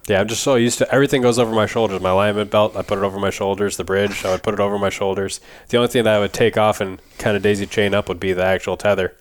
[0.09, 2.01] yeah, I'm just so used to everything goes over my shoulders.
[2.01, 3.77] My lineman belt, I put it over my shoulders.
[3.77, 5.41] The bridge, I would put it over my shoulders.
[5.69, 8.19] The only thing that I would take off and kind of daisy chain up would
[8.19, 9.17] be the actual tether.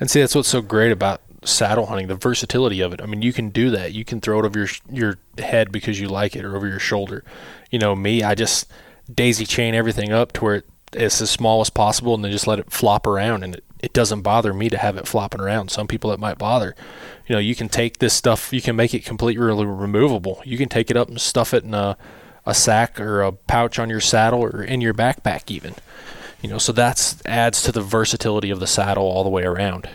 [0.00, 3.02] And see, that's what's so great about saddle hunting, the versatility of it.
[3.02, 3.92] I mean, you can do that.
[3.92, 6.78] You can throw it over your your head because you like it, or over your
[6.78, 7.24] shoulder.
[7.70, 8.70] You know, me, I just
[9.12, 12.58] daisy chain everything up to where it's as small as possible, and then just let
[12.58, 15.70] it flop around, and it, it doesn't bother me to have it flopping around.
[15.70, 16.74] Some people it might bother.
[17.26, 20.40] You know, you can take this stuff, you can make it completely removable.
[20.44, 21.96] You can take it up and stuff it in a
[22.48, 25.74] a sack or a pouch on your saddle or in your backpack even.
[26.40, 29.88] You know, so that's adds to the versatility of the saddle all the way around.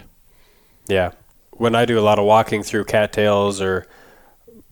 [0.87, 1.13] Yeah,
[1.51, 3.87] when I do a lot of walking through cattails or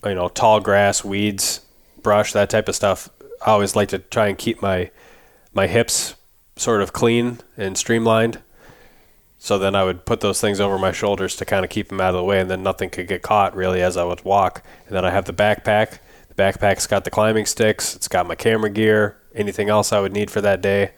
[0.06, 1.62] you know tall grass, weeds,
[2.04, 3.10] brush, that type of stuff,
[3.46, 4.92] I always like to try and keep my
[5.54, 6.16] my hips
[6.56, 8.42] sort of clean and streamlined.
[9.40, 12.00] So then I would put those things over my shoulders to kind of keep them
[12.00, 14.64] out of the way, and then nothing could get caught really as I would walk.
[14.86, 15.98] And then I have the backpack.
[16.28, 17.96] The backpack's got the climbing sticks.
[17.96, 20.92] It's got my camera gear, anything else I would need for that day,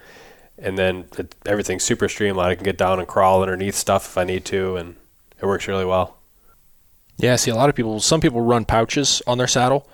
[0.58, 2.52] and then it, everything's super streamlined.
[2.52, 4.98] I can get down and crawl underneath stuff if I need to, and
[5.41, 6.18] it works really well.
[7.18, 9.88] Yeah, see, a lot of people, some people run pouches on their saddle.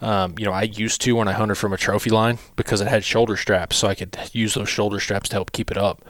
[0.00, 3.04] Um, you know, I used to when I hunted from a Trophyline because it had
[3.04, 6.04] shoulder straps, so I could use those shoulder straps to help keep it up.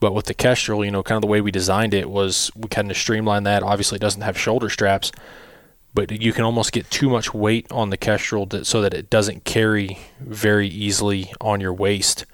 [0.00, 2.68] But with the Kestrel, you know, kind of the way we designed it was we
[2.68, 3.62] kind of streamlined that.
[3.62, 5.12] Obviously, it doesn't have shoulder straps,
[5.94, 9.08] but you can almost get too much weight on the Kestrel to, so that it
[9.08, 12.26] doesn't carry very easily on your waist.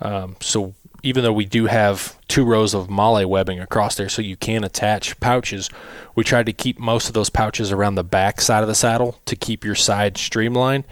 [0.00, 0.74] Um, so
[1.06, 4.64] even though we do have two rows of MOLLE webbing across there so you can
[4.64, 5.70] attach pouches,
[6.16, 9.20] we tried to keep most of those pouches around the back side of the saddle
[9.26, 10.82] to keep your side streamlined.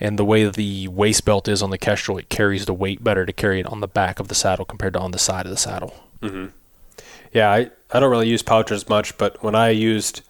[0.00, 3.24] And the way the waist belt is on the Kestrel, it carries the weight better
[3.24, 5.50] to carry it on the back of the saddle compared to on the side of
[5.50, 5.94] the saddle.
[6.20, 6.46] Mm-hmm.
[7.32, 10.22] Yeah, I, I don't really use pouches much, but when I used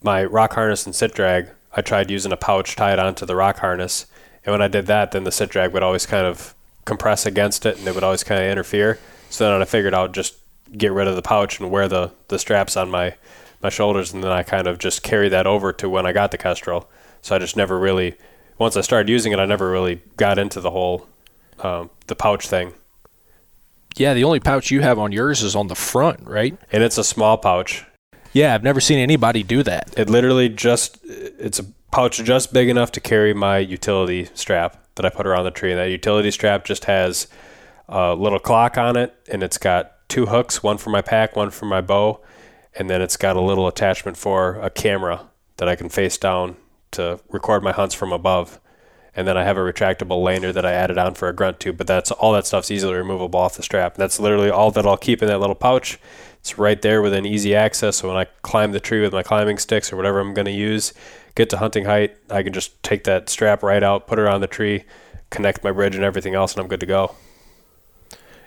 [0.00, 3.58] my rock harness and sit drag, I tried using a pouch tied onto the rock
[3.58, 4.06] harness.
[4.44, 6.54] And when I did that, then the sit drag would always kind of
[6.86, 8.98] compress against it and it would always kind of interfere.
[9.28, 10.36] So then I figured I'd just
[10.72, 13.14] get rid of the pouch and wear the, the straps on my,
[13.62, 14.14] my shoulders.
[14.14, 16.88] And then I kind of just carry that over to when I got the Kestrel.
[17.20, 18.14] So I just never really,
[18.56, 21.06] once I started using it, I never really got into the whole,
[21.58, 22.72] um, the pouch thing.
[23.96, 26.56] Yeah, the only pouch you have on yours is on the front, right?
[26.70, 27.84] And it's a small pouch.
[28.32, 29.94] Yeah, I've never seen anybody do that.
[29.96, 35.06] It literally just, it's a pouch just big enough to carry my utility strap that
[35.06, 35.70] I put around the tree.
[35.70, 37.28] And that utility strap just has
[37.88, 41.50] a little clock on it, and it's got two hooks, one for my pack, one
[41.50, 42.20] for my bow,
[42.74, 46.56] and then it's got a little attachment for a camera that I can face down
[46.92, 48.60] to record my hunts from above.
[49.14, 51.78] And then I have a retractable lanyard that I added on for a grunt tube,
[51.78, 53.94] but that's all that stuff's easily removable off the strap.
[53.94, 55.98] And that's literally all that I'll keep in that little pouch.
[56.40, 57.96] It's right there within easy access.
[57.96, 60.52] So when I climb the tree with my climbing sticks or whatever I'm going to
[60.52, 60.92] use,
[61.36, 64.40] get to hunting height, I can just take that strap right out, put it on
[64.40, 64.84] the tree,
[65.30, 67.14] connect my bridge and everything else, and I'm good to go.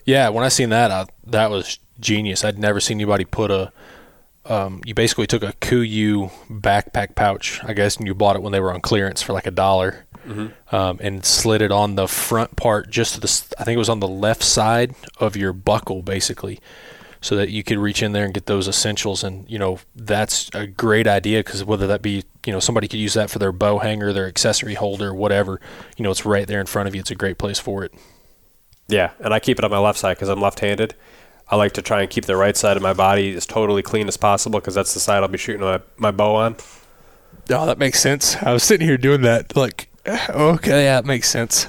[0.04, 2.44] Yeah, when I seen that, I, that was genius.
[2.44, 3.72] I'd never seen anybody put a.
[4.46, 8.52] Um, you basically took a KUIU backpack pouch, I guess, and you bought it when
[8.52, 10.76] they were on clearance for like a dollar, mm-hmm.
[10.76, 13.56] um, and slid it on the front part, just to the.
[13.60, 16.60] I think it was on the left side of your buckle, basically
[17.22, 19.24] so that you could reach in there and get those essentials.
[19.24, 23.00] And you know that's a great idea because whether that be you know somebody could
[23.00, 25.60] use that for their bow hanger, their accessory holder, whatever.
[25.98, 27.02] You know it's right there in front of you.
[27.02, 27.94] It's a great place for it.
[28.88, 30.96] Yeah, and I keep it on my left side because I'm left-handed.
[31.48, 34.08] I like to try and keep the right side of my body as totally clean
[34.08, 36.56] as possible because that's the side I'll be shooting my, my bow on.
[37.52, 38.36] Oh, that makes sense.
[38.38, 39.56] I was sitting here doing that.
[39.56, 41.68] Like, okay, yeah, it makes sense.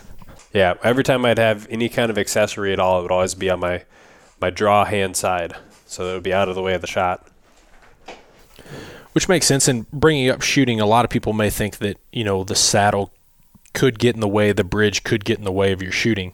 [0.53, 3.49] Yeah, every time I'd have any kind of accessory at all, it would always be
[3.49, 3.85] on my
[4.41, 5.55] my draw hand side,
[5.87, 7.27] so that it would be out of the way of the shot.
[9.13, 9.67] Which makes sense.
[9.67, 13.13] And bringing up shooting, a lot of people may think that you know the saddle
[13.73, 16.33] could get in the way, the bridge could get in the way of your shooting.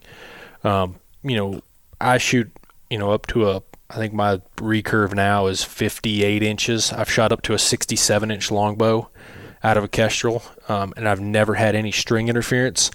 [0.65, 1.63] Um, you know,
[2.01, 2.51] I shoot,
[2.91, 6.93] you know, up to a I think my recurve now is 58 inches.
[6.93, 9.09] I've shot up to a 67 inch longbow
[9.63, 12.91] out of a Kestrel, um, and I've never had any string interference.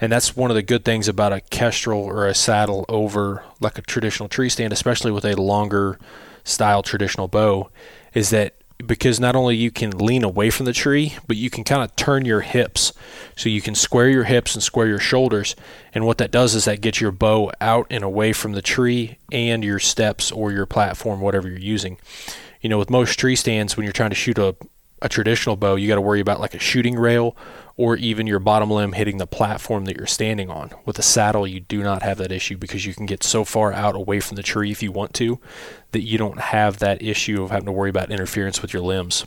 [0.00, 3.78] And that's one of the good things about a Kestrel or a saddle over like
[3.78, 5.98] a traditional tree stand, especially with a longer
[6.44, 7.70] style traditional bow,
[8.14, 11.64] is that because not only you can lean away from the tree, but you can
[11.64, 12.92] kind of turn your hips.
[13.34, 15.56] So you can square your hips and square your shoulders.
[15.94, 19.18] And what that does is that gets your bow out and away from the tree
[19.32, 21.98] and your steps or your platform, whatever you're using.
[22.60, 24.54] You know, with most tree stands, when you're trying to shoot a,
[25.00, 27.34] a traditional bow, you got to worry about like a shooting rail
[27.76, 30.70] or even your bottom limb hitting the platform that you're standing on.
[30.86, 33.72] With a saddle, you do not have that issue because you can get so far
[33.72, 35.38] out away from the tree if you want to
[35.92, 39.26] that you don't have that issue of having to worry about interference with your limbs.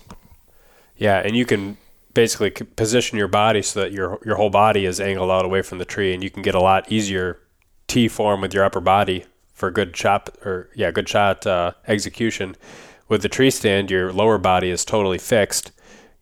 [0.98, 1.78] Yeah, and you can
[2.14, 5.78] basically position your body so that your your whole body is angled out away from
[5.78, 7.40] the tree, and you can get a lot easier
[7.88, 12.56] T form with your upper body for good shot or yeah, good shot uh, execution.
[13.08, 15.72] With the tree stand, your lower body is totally fixed,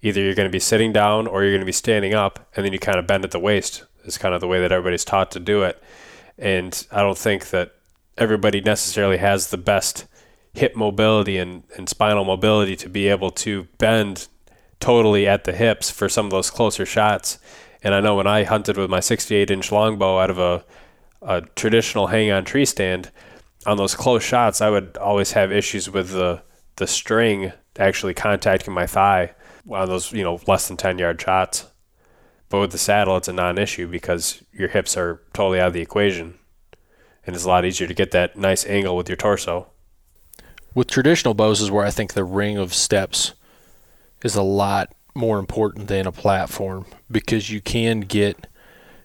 [0.01, 2.65] either you're going to be sitting down or you're going to be standing up, and
[2.65, 3.83] then you kind of bend at the waist.
[4.05, 5.83] Is kind of the way that everybody's taught to do it.
[6.37, 7.73] And I don't think that
[8.17, 10.05] everybody necessarily has the best
[10.53, 14.27] hip mobility and, and spinal mobility to be able to bend
[14.79, 17.37] totally at the hips for some of those closer shots.
[17.83, 20.63] And I know when I hunted with my 68 inch longbow out of a,
[21.21, 23.11] a traditional hang on tree stand,
[23.65, 26.41] on those close shots, I would always have issues with the,
[26.77, 29.33] the string actually contacting my thigh
[29.69, 31.67] on those you know less than 10 yard shots.
[32.49, 35.81] But with the saddle, it's a non-issue because your hips are totally out of the
[35.81, 36.35] equation,
[37.25, 39.67] and it's a lot easier to get that nice angle with your torso.
[40.73, 43.33] With traditional bows is where I think the ring of steps
[44.23, 48.47] is a lot more important than a platform because you can get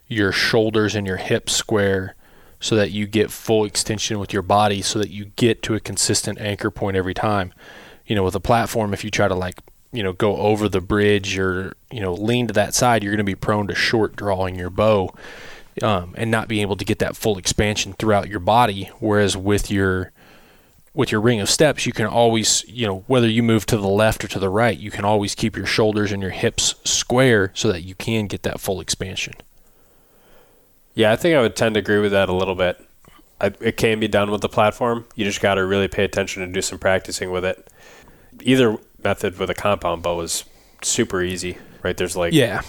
[0.07, 2.15] your shoulders and your hips square
[2.61, 5.81] so that you get full extension with your body so that you get to a
[5.81, 7.53] consistent anchor point every time.
[8.07, 9.59] You know, with a platform, if you try to like
[9.93, 13.19] you know go over the bridge or you know lean to that side, you're going
[13.19, 15.15] to be prone to short drawing your bow
[15.81, 18.91] um, and not being able to get that full expansion throughout your body.
[18.99, 20.13] Whereas with your
[20.95, 23.89] with your ring of steps, you can always, you know, whether you move to the
[23.89, 27.51] left or to the right, you can always keep your shoulders and your hips square
[27.55, 29.35] so that you can get that full expansion.
[30.95, 32.79] Yeah, I think I would tend to agree with that a little bit.
[33.41, 35.07] I, it can be done with the platform.
[35.15, 37.67] You just got to really pay attention and do some practicing with it.
[38.43, 40.45] Either method with a compound bow is
[40.83, 41.97] super easy, right?
[41.97, 42.63] There's like yeah.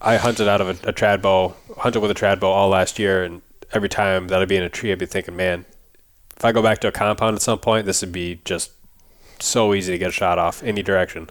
[0.00, 2.98] I hunted out of a, a trad bow, hunted with a trad bow all last
[2.98, 5.64] year, and every time that I'd be in a tree, I'd be thinking, man,
[6.36, 8.70] if I go back to a compound at some point, this would be just
[9.40, 11.30] so easy to get a shot off any direction.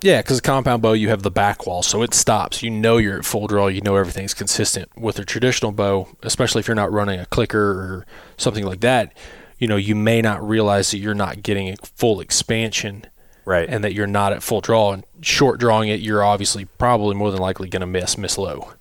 [0.00, 2.62] Yeah, because a compound bow, you have the back wall, so it stops.
[2.62, 3.68] You know you're at full draw.
[3.68, 4.94] You know everything's consistent.
[4.98, 8.06] With a traditional bow, especially if you're not running a clicker or
[8.36, 9.16] something like that,
[9.58, 13.06] you know you may not realize that you're not getting a full expansion
[13.44, 13.68] right.
[13.68, 17.30] and that you're not at full draw and short drawing it you're obviously probably more
[17.30, 18.72] than likely going to miss miss low.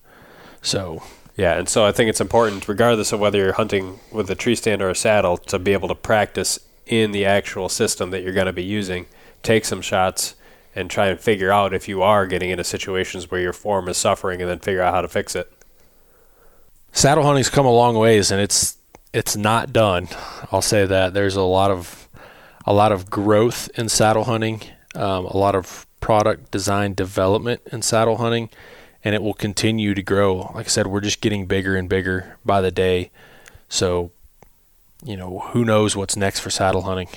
[0.61, 1.03] So
[1.35, 4.53] yeah and so i think it's important regardless of whether you're hunting with a tree
[4.53, 8.33] stand or a saddle to be able to practice in the actual system that you're
[8.33, 9.05] going to be using.
[9.41, 10.35] Take some shots
[10.75, 13.97] and try and figure out if you are getting into situations where your form is
[13.97, 15.51] suffering and then figure out how to fix it.
[16.91, 18.77] Saddle hunting's come a long ways and it's
[19.13, 20.07] it's not done.
[20.51, 21.13] I'll say that.
[21.13, 22.02] There's a lot of
[22.65, 24.61] a lot of growth in saddle hunting,
[24.95, 28.49] um, a lot of product design development in saddle hunting,
[29.03, 30.51] and it will continue to grow.
[30.53, 33.11] Like I said, we're just getting bigger and bigger by the day.
[33.69, 34.11] So,
[35.03, 37.09] you know, who knows what's next for saddle hunting?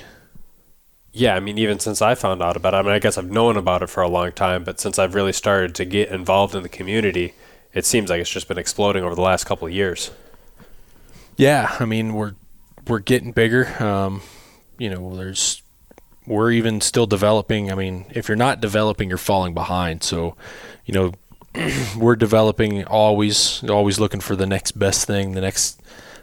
[1.12, 3.30] Yeah, I mean, even since I found out about it, I mean, I guess I've
[3.30, 6.55] known about it for a long time, but since I've really started to get involved
[6.55, 7.32] in the community,
[7.72, 10.11] it seems like it's just been exploding over the last couple of years.
[11.36, 12.34] Yeah, I mean, we're
[12.86, 13.82] we're getting bigger.
[13.82, 14.22] Um,
[14.79, 15.62] you know, there's
[16.27, 17.70] we're even still developing.
[17.70, 20.03] I mean, if you're not developing, you're falling behind.
[20.03, 20.37] So,
[20.85, 21.12] you know,
[21.97, 25.81] we're developing always, always looking for the next best thing, the next,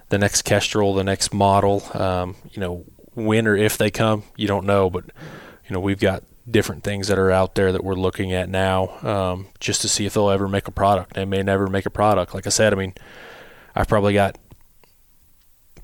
[0.09, 1.83] the next Kestrel, the next model.
[1.93, 5.99] Um, you know, when or if they come, you don't know, but you know, we've
[5.99, 9.87] got different things that are out there that we're looking at now, um, just to
[9.87, 11.13] see if they'll ever make a product.
[11.13, 12.33] They may never make a product.
[12.33, 12.93] Like I said, I mean,
[13.75, 14.37] I've probably got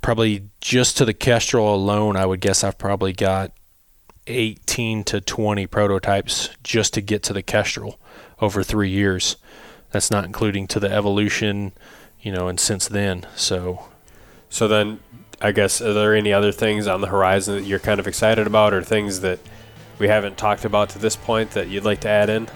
[0.10, 3.52] probably just to the Kestrel alone, I would guess I've probably got
[4.26, 8.00] 18 to 20 prototypes just to get to the Kestrel
[8.42, 9.36] over three years.
[9.92, 11.74] That's not including to the evolution,
[12.20, 13.28] you know, and since then.
[13.36, 13.86] So,
[14.50, 15.00] so then,
[15.42, 18.48] I guess, are there any other things on the horizon that you're kind of excited
[18.48, 19.38] about, or things that
[20.00, 22.50] we haven't talked about to this point that you'd like to add in?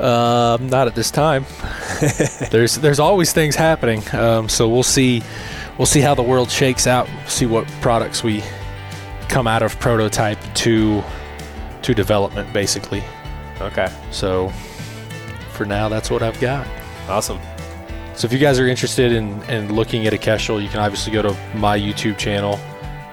[0.00, 1.46] Um, not at this time.
[2.50, 4.02] there's there's always things happening.
[4.12, 5.22] Um, so we'll see
[5.78, 7.08] we'll see how the world shakes out.
[7.26, 8.42] See what products we
[9.28, 11.02] come out of prototype to
[11.82, 13.04] to development, basically.
[13.60, 13.92] Okay.
[14.10, 14.48] So
[15.52, 16.66] for now, that's what I've got.
[17.08, 17.38] Awesome.
[18.14, 21.12] So if you guys are interested in, in looking at a Kestrel, you can obviously
[21.12, 22.60] go to my YouTube channel.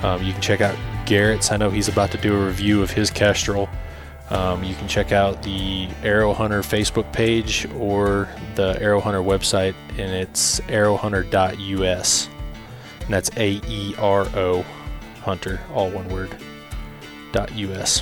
[0.03, 0.75] Um, you can check out
[1.05, 1.51] Garrett's.
[1.51, 3.67] I know he's about to do a review of his Kestrel.
[4.31, 9.75] Um, you can check out the Aero Hunter Facebook page or the Aero Hunter website,
[9.89, 12.29] and it's aerohunter.us.
[13.01, 14.65] And that's A E R O
[15.21, 16.33] Hunter, all one word,
[17.35, 18.01] .us.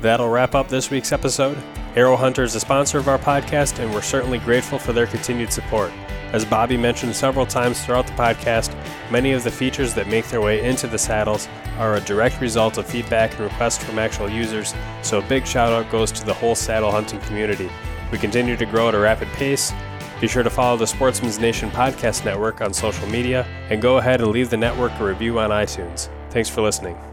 [0.00, 1.58] That'll wrap up this week's episode.
[1.94, 5.52] Aero Hunter is a sponsor of our podcast, and we're certainly grateful for their continued
[5.52, 5.92] support.
[6.32, 8.74] As Bobby mentioned several times throughout the podcast,
[9.10, 11.48] many of the features that make their way into the saddles
[11.80, 15.72] are a direct result of feedback and requests from actual users, so a big shout
[15.72, 17.70] out goes to the whole saddle hunting community.
[18.12, 19.72] We continue to grow at a rapid pace.
[20.20, 24.20] Be sure to follow the Sportsman's Nation Podcast Network on social media and go ahead
[24.20, 26.10] and leave the network a review on iTunes.
[26.28, 27.09] Thanks for listening.